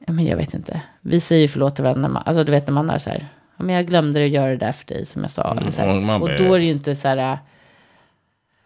[0.07, 0.81] Ja, men jag vet inte.
[1.01, 2.09] Vi säger ju förlåt till varandra.
[2.09, 3.27] man- Alltså du vet när man är så här.
[3.57, 5.53] Ja, men jag glömde att göra det där för dig som jag sa.
[5.55, 6.21] My här.
[6.21, 7.39] Och då är det ju inte så här.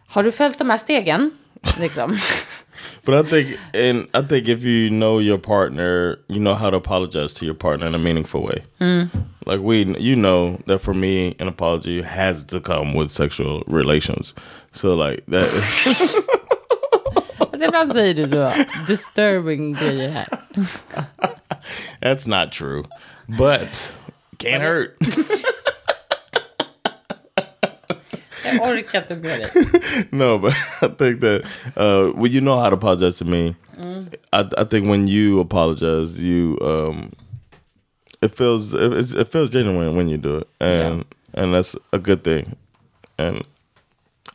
[0.08, 1.32] Har du följt de här stegen?
[1.80, 2.17] Liksom.
[3.06, 6.78] But I think, and I think if you know your partner, you know how to
[6.78, 8.62] apologize to your partner in a meaningful way.
[9.45, 14.36] Like we, you know that for me, an apology has to come with sexual relations.
[14.71, 15.48] So like that.
[17.38, 18.52] Alltså, ibland säger du så
[18.88, 20.28] disturbing grejer här.
[22.02, 22.84] that's not true,
[23.28, 23.96] but
[24.38, 24.98] can't hurt.
[28.46, 30.12] Jag orkar inte med det.
[30.12, 31.42] no, but I think that
[31.76, 33.56] uh, when you know how to apologize to me,
[34.34, 37.12] I, I think when you apologize, you um,
[38.22, 42.24] it feels it, it feels genuine when you do it, and and that's a good
[42.24, 42.56] thing.
[43.18, 43.44] And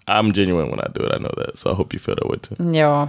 [0.09, 1.13] I'm genuine when I do it.
[1.15, 2.57] I know that, so I hope you feel that way too.
[2.77, 3.09] Ja.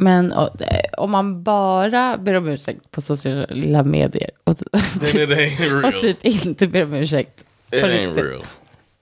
[0.00, 5.92] Men och, eh, om man bara ber om ursäkt på sociala medier och, och real.
[6.00, 8.44] typ inte ber om ursäkt It ain't riktigt, real.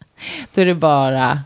[0.55, 1.41] då är det bara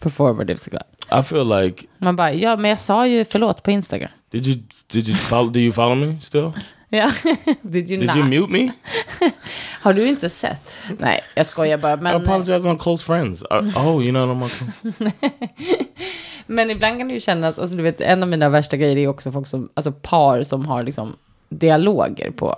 [0.00, 1.20] performative såklart.
[1.20, 4.10] I feel like Man bara, ja men jag sa ju förlåt på Instagram.
[4.30, 4.58] did you
[4.92, 5.52] did you follow?
[5.52, 6.52] Do you follow me still?
[6.88, 7.10] Ja.
[7.62, 8.16] Did you Did not?
[8.16, 8.72] you mute me?
[9.80, 10.72] Har du inte sett?
[10.98, 11.94] Nej, jag skojar bara.
[11.94, 13.42] I Men, apologize on close friends.
[13.42, 15.10] Uh, oh, you know what I'm
[16.46, 19.08] men ibland kan det ju kännas, alltså du vet, en av mina värsta grejer är
[19.08, 21.16] också folk som, alltså par som har liksom
[21.48, 22.56] dialoger på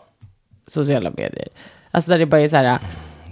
[0.67, 1.49] sociala medier.
[1.91, 2.79] Alltså där det bara är så här,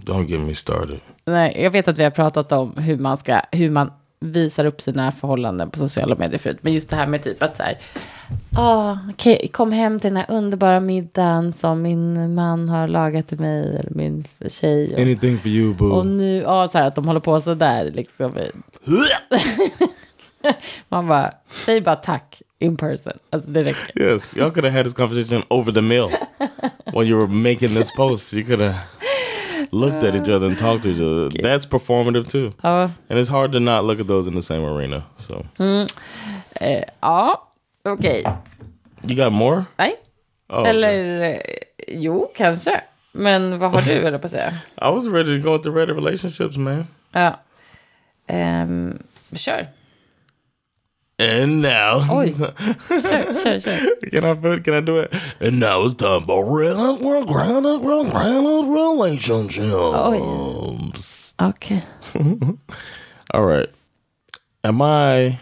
[0.03, 1.01] Don't get me started.
[1.25, 4.81] nej, jag vet att vi har pratat om hur man ska, hur man visar upp
[4.81, 6.59] sina förhållanden på sociala medier förut.
[6.61, 7.79] Men just det här med typ att så här,
[8.57, 13.41] ah, okej, kom hem till den här underbara middagen som min man har lagat till
[13.41, 14.95] mig, eller min tjej.
[14.95, 15.91] Och, Anything for you, boo.
[15.93, 18.33] och nu, ja, så här att de håller på så där liksom.
[20.89, 23.13] Man bara, säg bara tack in person.
[23.31, 24.03] Alltså det räcker.
[24.03, 26.11] Yes, y'all could have had this conversation over the meal
[26.93, 28.33] while you were making this post.
[28.33, 28.77] You could have
[29.73, 31.43] looked at each other and talked to each other.
[31.43, 32.53] That's performative too.
[32.63, 35.03] Ja, And it's hard to not look at those in the same arena.
[35.17, 35.45] So,
[36.61, 37.43] eh, ja
[37.85, 38.25] okej.
[39.09, 39.65] you got more?
[39.79, 39.93] Nej.
[40.49, 40.71] Oh, okay.
[40.71, 41.41] Eller, eh,
[41.89, 42.81] jo, kanske.
[43.13, 44.53] Men vad har du, eller på säga?
[44.83, 46.87] I was ready to go into ready relationships, man.
[47.13, 47.41] Ja.
[48.29, 48.99] Um,
[49.35, 49.67] kör.
[51.19, 52.35] And now, Oj.
[52.37, 52.53] Kör,
[53.01, 54.11] kör, kör.
[54.11, 55.15] can I feel- can I do it?
[55.41, 58.65] And now it's time for real, real, real, real, real
[58.99, 61.35] relationships.
[61.39, 61.83] Okej.
[63.31, 63.69] All right.
[64.63, 65.39] Am I,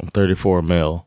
[0.00, 1.06] I'm 34 male,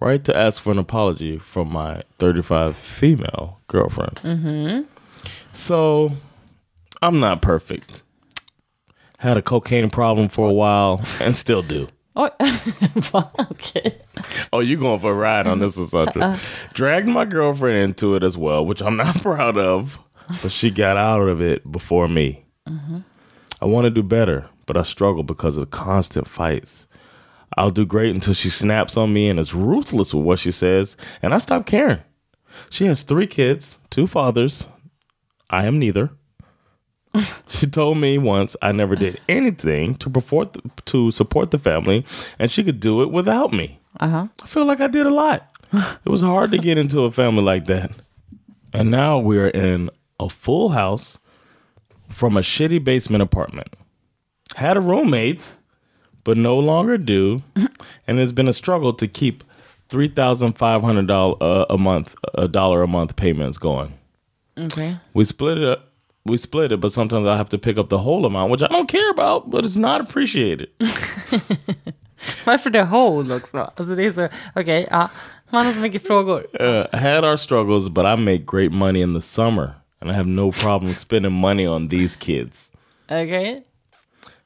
[0.00, 4.20] right to ask for an apology from my 35 female girlfriend?
[4.22, 4.82] Mm-hmm.
[5.52, 6.10] So,
[7.00, 8.02] I'm not perfect.
[9.18, 11.88] Had a cocaine problem for a while and still do.
[12.18, 12.30] Oj.
[13.10, 13.30] Va?
[13.38, 13.94] Okej.
[14.52, 16.22] Oh, you going for a ride on this one, Sandra.
[16.22, 16.38] Uh-uh.
[16.74, 19.98] Dragged my girlfriend into it as well, which I'm not proud of,
[20.42, 22.44] but she got out of it before me.
[22.68, 22.98] Mm-hmm.
[23.62, 26.86] I want to do better, but I struggle because of the constant fights.
[27.56, 30.96] I'll do great until she snaps on me and is ruthless with what she says,
[31.22, 32.00] and I stop caring.
[32.70, 34.68] She has three kids, two fathers.
[35.50, 36.10] I am neither.
[37.50, 42.04] She told me once I never did anything to support the, to support the family,
[42.38, 43.80] and she could do it without me.
[44.42, 45.50] I feel like I did a lot.
[46.04, 47.90] It was hard to get into a family like that.
[48.72, 49.90] And now we're in
[50.20, 51.18] a full house
[52.08, 53.74] from a shitty basement apartment.
[54.56, 55.42] Had a roommate,
[56.24, 57.42] but no longer do,
[58.06, 59.44] and it's been a struggle to keep
[59.88, 63.94] three thousand five hundred dollars uh, a month, a dollar a month payments going.
[64.58, 64.98] Okay.
[65.14, 65.87] We split it up.
[66.28, 68.68] We split it, but sometimes I have to pick up the whole amount, which I
[68.68, 70.68] don't care about, but it's not appreciated.
[72.44, 73.58] Varför det whole också?
[73.58, 75.10] Alltså det är så, okej, ja.
[75.50, 76.46] Man har så mycket frågor.
[76.60, 80.14] Uh, I had our struggles, but I make great money in the summer, and I
[80.14, 82.70] have no problem spending money on these kids.
[83.10, 83.62] Okay.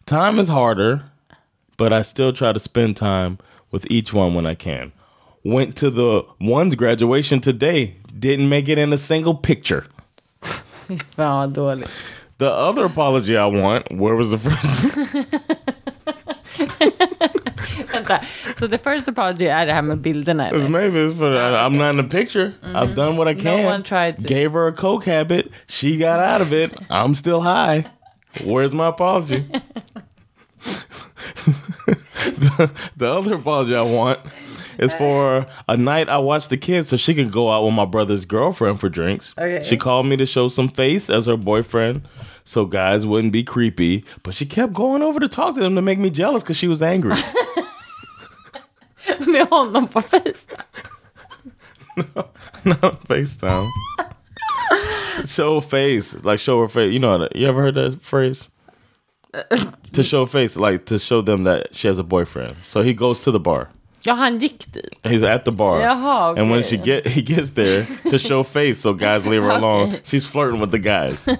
[0.05, 1.01] Time is harder,
[1.77, 3.39] but I still try to spend time
[3.73, 4.93] with each one when I can.
[5.45, 9.85] Went to the one's graduation today, didn't make it in a single picture.
[10.99, 11.91] Fy fan vad dåligt.
[12.39, 14.97] The other apology I want, where was the first?
[17.93, 18.21] Vänta,
[18.59, 20.69] så the first apology är det här med bilderna eller?
[20.69, 22.53] Maybe it's for I, I'm not in the picture.
[22.63, 22.95] I've mm-hmm.
[22.95, 23.63] done what I can.
[23.63, 24.27] No one tried to.
[24.29, 25.47] Gave her a coke habit.
[25.67, 26.73] She got out of it.
[26.91, 27.85] I'm still high.
[28.45, 29.45] Where's my apology?
[31.45, 34.21] the, the other apology I want
[34.79, 37.85] is for a night I watched the kids so she could go out with my
[37.85, 39.35] brother's girlfriend for drinks.
[39.39, 39.63] Okay.
[39.65, 42.03] She called me to show some face as her boyfriend
[42.45, 45.83] so guys wouldn't be creepy, but she kept going over to talk to them to
[45.83, 47.15] make me jealous because she was angry.
[49.27, 50.63] Med honom på Facetime.
[52.65, 53.69] Not FaceTime.
[55.27, 56.93] show face, like show her face.
[56.93, 57.29] You know?
[57.35, 58.49] You ever heard that phrase?
[59.93, 62.57] to show face, like to show them that she has a boyfriend.
[62.63, 63.71] So he goes to the bar.
[64.05, 64.95] Ja, han gick dit.
[65.05, 66.69] He's at the bar, Jaha, and when okay.
[66.71, 70.01] she get he gets there to show face, so guys leave her alone.
[70.03, 71.29] She's flirting with the guys.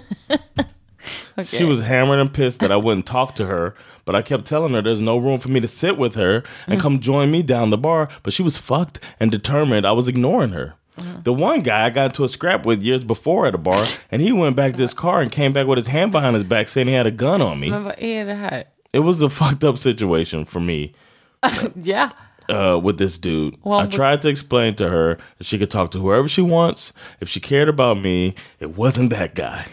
[1.43, 3.75] She was hammered and pissed that I wouldn't talk to her,
[4.05, 6.79] but I kept telling her there's no room for me to sit with her and
[6.79, 6.81] mm.
[6.81, 8.09] come join me down the bar.
[8.21, 10.75] But she was fucked and determined I was ignoring her.
[11.23, 14.21] The one guy I got into a scrap with years before at a bar, and
[14.21, 16.67] he went back to his car and came back with his hand behind his back
[16.69, 17.69] saying he had a gun on me.
[17.69, 18.63] Men vad är det här?
[18.93, 20.93] It was a fucked up situation for me
[21.83, 22.11] yeah.
[22.49, 23.57] uh, with this dude.
[23.63, 26.93] Well, I tried to explain to her that she could talk to whoever she wants.
[27.19, 29.65] If she cared about me, it wasn't that guy.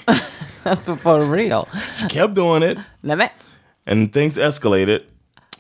[0.65, 1.69] That's for real.
[1.97, 2.79] She kept doing it.
[3.03, 3.31] Nej men.
[3.87, 5.03] and things escalated.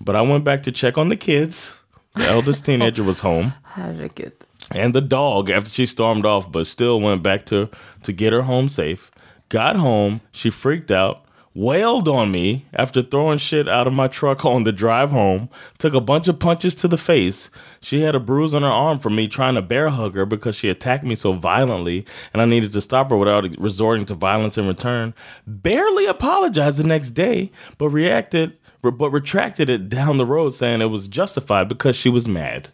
[0.01, 1.79] But I went back to check on the kids.
[2.15, 4.33] The eldest teenager was home, Herregud.
[4.71, 7.69] And the dog after she stormed off, but still went back to
[8.03, 9.11] to get her home safe.
[9.49, 14.45] Got home, she freaked out, wailed on me after throwing shit out of my truck
[14.45, 15.49] on the drive home,
[15.79, 17.51] took a bunch of punches to the face.
[17.81, 20.55] She had a bruise on her arm from me trying to bear hug her because
[20.55, 24.57] she attacked me so violently and I needed to stop her without resorting to violence
[24.57, 25.15] in return.
[25.47, 30.87] Barely apologized the next day, but reacted but retracted it down the road saying it
[30.87, 32.71] was justified because she was mad.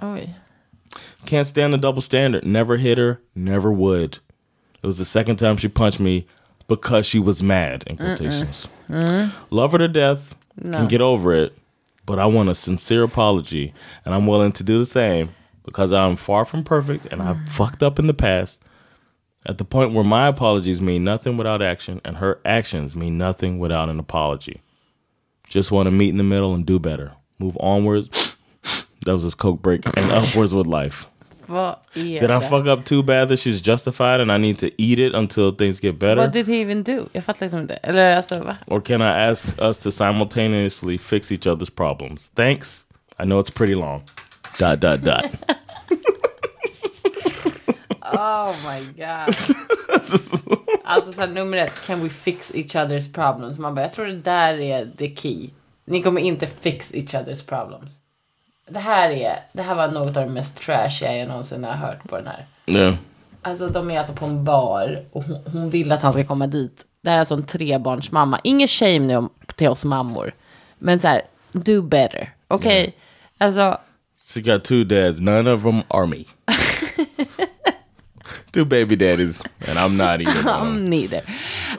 [0.00, 0.34] Oh, Oj.
[1.26, 2.46] Can't stand the double standard.
[2.46, 4.18] Never hit her, never would.
[4.82, 6.26] It was the second time she punched me
[6.68, 8.68] because she was mad, in quotations.
[8.88, 9.36] Mm-hmm.
[9.50, 11.56] Love her to death, can get over it,
[12.06, 15.30] but I want a sincere apology, and I'm willing to do the same
[15.68, 17.48] because I'm far from perfect and I've mm.
[17.50, 18.62] fucked up in the past.
[19.46, 23.58] At the point where my apologies mean nothing without action and her actions mean nothing
[23.58, 24.62] without an apology.
[25.48, 27.12] Just want to meet in the middle and do better.
[27.38, 28.27] Move onwards.
[29.04, 31.06] That was his coke break and upwards with life.
[31.46, 32.40] Vad är Did I det?
[32.40, 35.80] fuck up too bad that she's justified and I need to eat it until things
[35.80, 36.16] get better?
[36.22, 37.06] What did he even do?
[37.12, 37.74] Jag fattar liksom inte.
[37.74, 38.56] Eller alltså, va?
[38.66, 42.30] or can I ask us to simultaneously fix each other's problems?
[42.34, 42.84] Thanks.
[43.18, 44.02] I know it's pretty long.
[44.58, 45.24] Dot dot dot.
[48.10, 49.34] Oh my god.
[50.84, 53.58] alltså så här, nummer ett, can we fix each other's problems?
[53.58, 55.50] Man bara, jag tror det där är the key.
[55.84, 57.98] Ni kommer inte fix each other's problems.
[58.70, 62.08] Det här är, det här var något av det mest trashiga jag någonsin har hört
[62.08, 62.46] på den här.
[62.66, 62.94] yeah.
[63.42, 66.46] Alltså de är alltså på en bar och hon, hon vill att han ska komma
[66.46, 66.84] dit.
[67.02, 68.40] Det här är alltså en trebarnsmamma.
[68.44, 70.34] Ingen shame nu om, till oss mammor.
[70.78, 72.32] Men så här, do better.
[72.48, 72.94] Okej?
[73.38, 73.78] Alltså,
[74.34, 75.20] She got two dads.
[75.20, 76.24] None of them are me.
[78.52, 80.26] two baby daddies, and I'm not 'em.
[80.46, 81.22] I'm neither.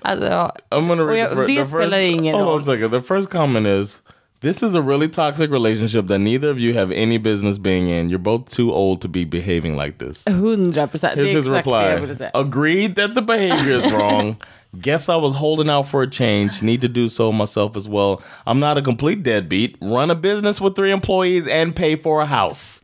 [0.02, 2.16] Alltså, I'm gonna read jag- the, det the spelar first.
[2.16, 2.62] ingen hold on roll.
[2.62, 2.92] a second.
[2.92, 4.02] The first comment is.
[4.42, 8.08] This is a really toxic relationship that neither of you have any business being in.
[8.08, 10.26] You're both too old to be behaving like this.
[10.26, 11.16] 100 procent.
[11.16, 12.30] Det Here's är his exakt det jag reply.
[12.34, 14.38] Agreed that the behavior is wrong.
[14.82, 16.62] Guess I was holding out for a change.
[16.62, 18.22] Need to do so myself as well.
[18.46, 19.76] I'm not a complete deadbeat.
[19.82, 22.82] Run a business with three employees and pay for a house.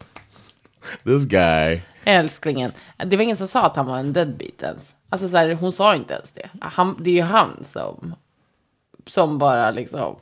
[1.05, 1.81] This guy.
[2.05, 2.71] Älsklingen.
[2.97, 4.95] Det var ingen som sa att han var en deadbeat ens.
[5.09, 6.49] Alltså så här, hon sa inte ens det.
[6.61, 8.15] Han, det är ju han som,
[9.07, 10.15] som bara liksom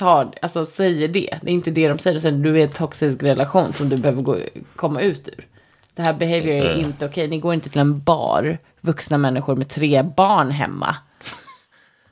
[0.00, 1.38] tar, alltså säger det.
[1.42, 2.14] Det är inte det de säger.
[2.14, 4.36] De säger du är i en toxisk relation som du behöver gå,
[4.76, 5.46] komma ut ur.
[5.94, 7.28] Det här behavior är inte okej.
[7.28, 10.96] Ni går inte till en bar, vuxna människor med tre barn hemma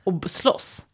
[0.04, 0.84] och slåss.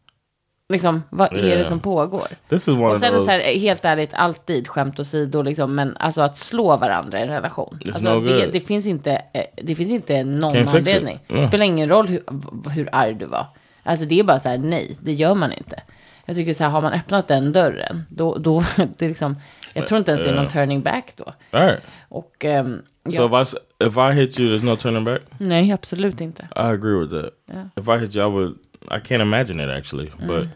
[0.68, 1.68] Liksom, vad är det Yeah.
[1.68, 2.26] som pågår?
[2.50, 3.24] Och sen those.
[3.24, 7.28] så här, helt ärligt, alltid skämt åsido, liksom, men alltså att slå varandra i en
[7.28, 7.78] relation.
[7.86, 11.18] Alltså, no det, det, finns inte, eh, det finns inte någon Can't anledning.
[11.26, 11.48] Det Yeah.
[11.48, 12.22] spelar ingen roll hur,
[12.70, 13.46] hur arg du var.
[13.82, 15.82] Alltså det är bara så här, nej, det gör man inte.
[16.26, 18.64] Jag tycker så här, har man öppnat den dörren, då, då
[18.98, 19.36] det är liksom,
[19.74, 21.32] jag tror inte ens det är någon turning back då.
[21.50, 21.80] Right.
[22.08, 25.20] Och ehm, So ja, if I if I hit you, there's no turning back.
[25.38, 26.42] nej, absolut inte.
[26.42, 27.30] I agree with that.
[27.76, 28.58] If I hit you, I would.
[28.90, 30.48] I can't imagine it actually, but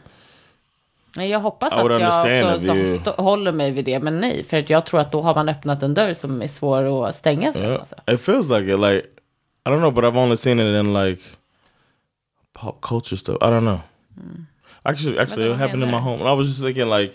[1.16, 2.08] Nej, jag hoppas I att jag
[2.54, 5.34] också you- håller mig vid det, men nej, för att jag tror att då har
[5.34, 7.62] man öppnat en dörr som är svår att stänga sen.
[7.62, 7.94] yeah, Alltså.
[8.12, 8.78] it feels like it.
[8.80, 9.06] Like
[9.66, 11.22] I don't know, but I've only seen it in like
[12.52, 13.36] pop culture stuff.
[13.40, 13.78] I don't know.
[14.88, 16.20] Actually, actually, it happened in my home.
[16.20, 17.14] And I was just thinking like,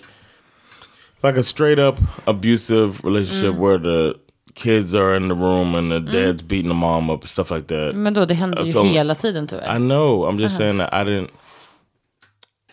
[1.23, 3.57] like a straight up abusive relationship mm.
[3.57, 4.19] where the
[4.53, 6.11] kids are in the room and the mm.
[6.11, 7.95] dad's beating the mom up and stuff like that.
[7.95, 9.75] Men då, det händer ju hela tiden tyvärr.
[9.75, 10.25] I know.
[10.25, 10.57] I'm just uh-huh.
[10.57, 11.31] saying that I didn't.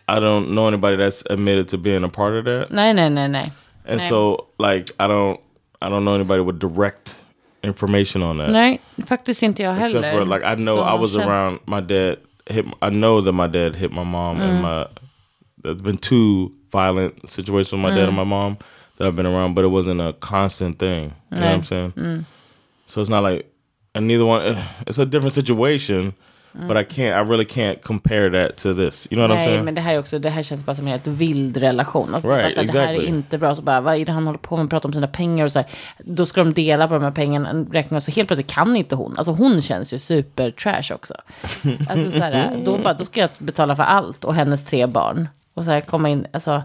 [0.06, 3.28] I don't know anybody that's admitted to being a part of that, Nej, nej, nej,
[3.28, 3.52] nej.
[3.84, 4.08] and Nej.
[4.08, 5.40] so like I don't.
[5.82, 7.24] I don't know anybody with direct
[7.62, 8.50] information on that.
[8.50, 12.18] Nej, faktiskt inte jag Except for like I know I was around my dad
[12.50, 14.62] hit I know that my dad hit my mom and mm.
[14.62, 14.88] my
[15.62, 18.28] there's been two violent situations with my dad and my mm.
[18.28, 18.58] mom
[18.96, 21.14] that I've been around but it wasn't a constant thing.
[21.32, 21.92] You know what I'm saying?
[21.92, 22.24] Mm.
[22.86, 23.52] So it's not like
[23.94, 26.14] and neither one it's a different situation
[26.52, 29.08] but I can't I really can't compare that to this.
[29.10, 29.64] You know what I'm Nej, saying?
[29.64, 32.14] men det här är också, det här känns bara som en helt vild relation.
[32.14, 33.08] Alltså, Right, bara här, det här är exactly.
[33.08, 33.54] inte bra.
[33.54, 34.70] Så bara, vad är det han håller på med?
[34.70, 35.68] Pratar om sina pengar och så här.
[35.98, 38.00] Då ska de dela på de här pengarna, räkningar.
[38.00, 39.14] Så helt plötsligt kan inte hon.
[39.18, 41.14] Alltså hon känns ju super trash också.
[41.90, 45.28] Alltså så här, då, bara, då ska jag betala för allt och hennes tre barn.
[45.54, 46.62] Och så här komma in, alltså,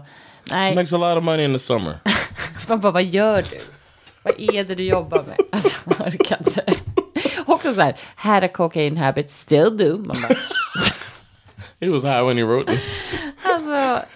[0.50, 0.74] nej.
[0.74, 1.98] Makes a lot of money in the summer.
[2.68, 3.58] Man bara, vad gör du?
[4.22, 5.36] Vad är det du jobbar med?
[5.52, 6.62] Alltså, jag orkar inte.
[7.52, 9.98] Också så här, had a cocaine habit, still do.
[9.98, 10.34] Man bara,
[11.80, 13.02] He was high when he wrote this.
[13.44, 14.06] alltså,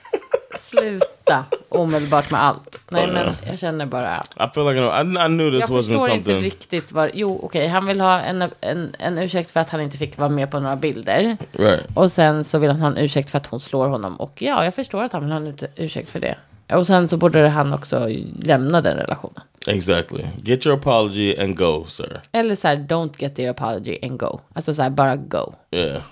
[0.59, 2.81] sluta omedelbart med allt.
[2.91, 3.35] Nej, Oh, men yeah.
[3.47, 6.45] jag känner bara, I feel like I, I knew this jag wasn't förstår inte something.
[6.45, 9.97] riktigt vad, jo okej, han vill ha en, en, en ursäkt för att han inte
[9.99, 11.37] fick vara med på några bilder.
[11.53, 11.87] Right.
[11.95, 14.17] Och sen så vill han ha en ursäkt för att hon slår honom.
[14.21, 16.37] Och ja, jag förstår att han vill ha en ut- ursäkt för det.
[16.73, 18.09] Och sen så borde han också
[18.43, 19.41] lämna den relationen.
[19.67, 20.27] Exactly.
[20.43, 22.21] Get your apology and go, sir.
[22.33, 24.41] Eller så här, don't get their apology and go.
[24.53, 25.55] Alltså så här, bara go.
[25.71, 26.03] Yeah.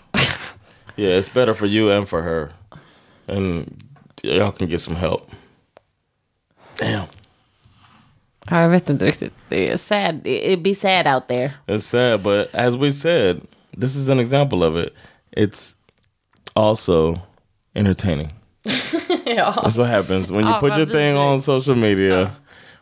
[0.97, 2.49] Yeah, it's better for you and for her.
[3.37, 3.83] And
[4.23, 5.23] y'all can get some help.
[6.79, 7.07] Damn.
[8.51, 9.33] Ja, jag vet inte riktigt.
[9.49, 10.27] Det är sad.
[10.27, 11.53] It be sad out there.
[11.67, 13.41] It's sad, but as we said,
[13.81, 14.95] this is an example of it.
[15.31, 15.75] It's
[16.55, 17.19] also
[17.75, 18.38] entertaining.
[19.37, 19.53] ja.
[19.53, 21.19] That's what happens when you Ja, put your thing vidrigt.
[21.19, 22.31] on social media.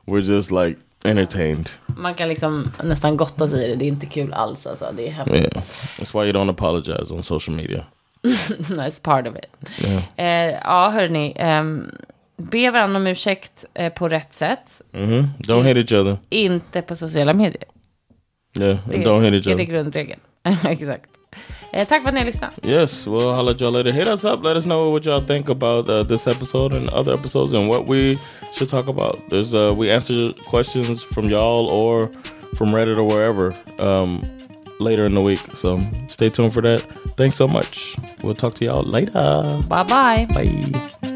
[0.07, 1.71] We're just like entertained.
[1.87, 3.77] Man kan liksom nästan gotta sig i det.
[3.77, 4.67] Det är inte kul alls.
[4.67, 4.93] Alltså.
[4.97, 5.35] Det är hemskt.
[5.35, 5.63] Yeah,
[5.99, 7.85] that's why you don't apologize on social media.
[8.69, 9.47] No, it's part of it.
[10.17, 10.27] Eh,
[10.65, 11.33] ja, hörni.
[11.37, 11.91] ehm,
[12.37, 14.83] be varandra om ursäkt eh, på rätt sätt.
[14.93, 16.17] hmm Don't hit each other.
[16.29, 17.65] Inte på sociala medier.
[18.59, 19.65] Yeah, Det and don't hit each är det other.
[19.65, 20.21] grundregeln.
[20.65, 21.11] Exakt.
[21.73, 22.51] Eh, tack för att ni har lyssnat.
[22.63, 23.93] Yes, we'll holler at y'all later.
[23.93, 24.45] Hit us up.
[24.45, 27.87] Let us know what y'all think about uh, this episode and other episodes and what
[27.87, 28.19] we
[28.53, 29.19] should talk about.
[29.31, 32.11] There's uh, we answer questions from y'all or
[32.57, 34.23] from Reddit or wherever um,
[34.81, 35.41] later in the week.
[35.55, 36.83] So stay tuned for that.
[37.17, 37.97] Thanks so much.
[38.23, 39.13] We'll talk to y'all later.
[39.69, 41.16] Bye bye bye.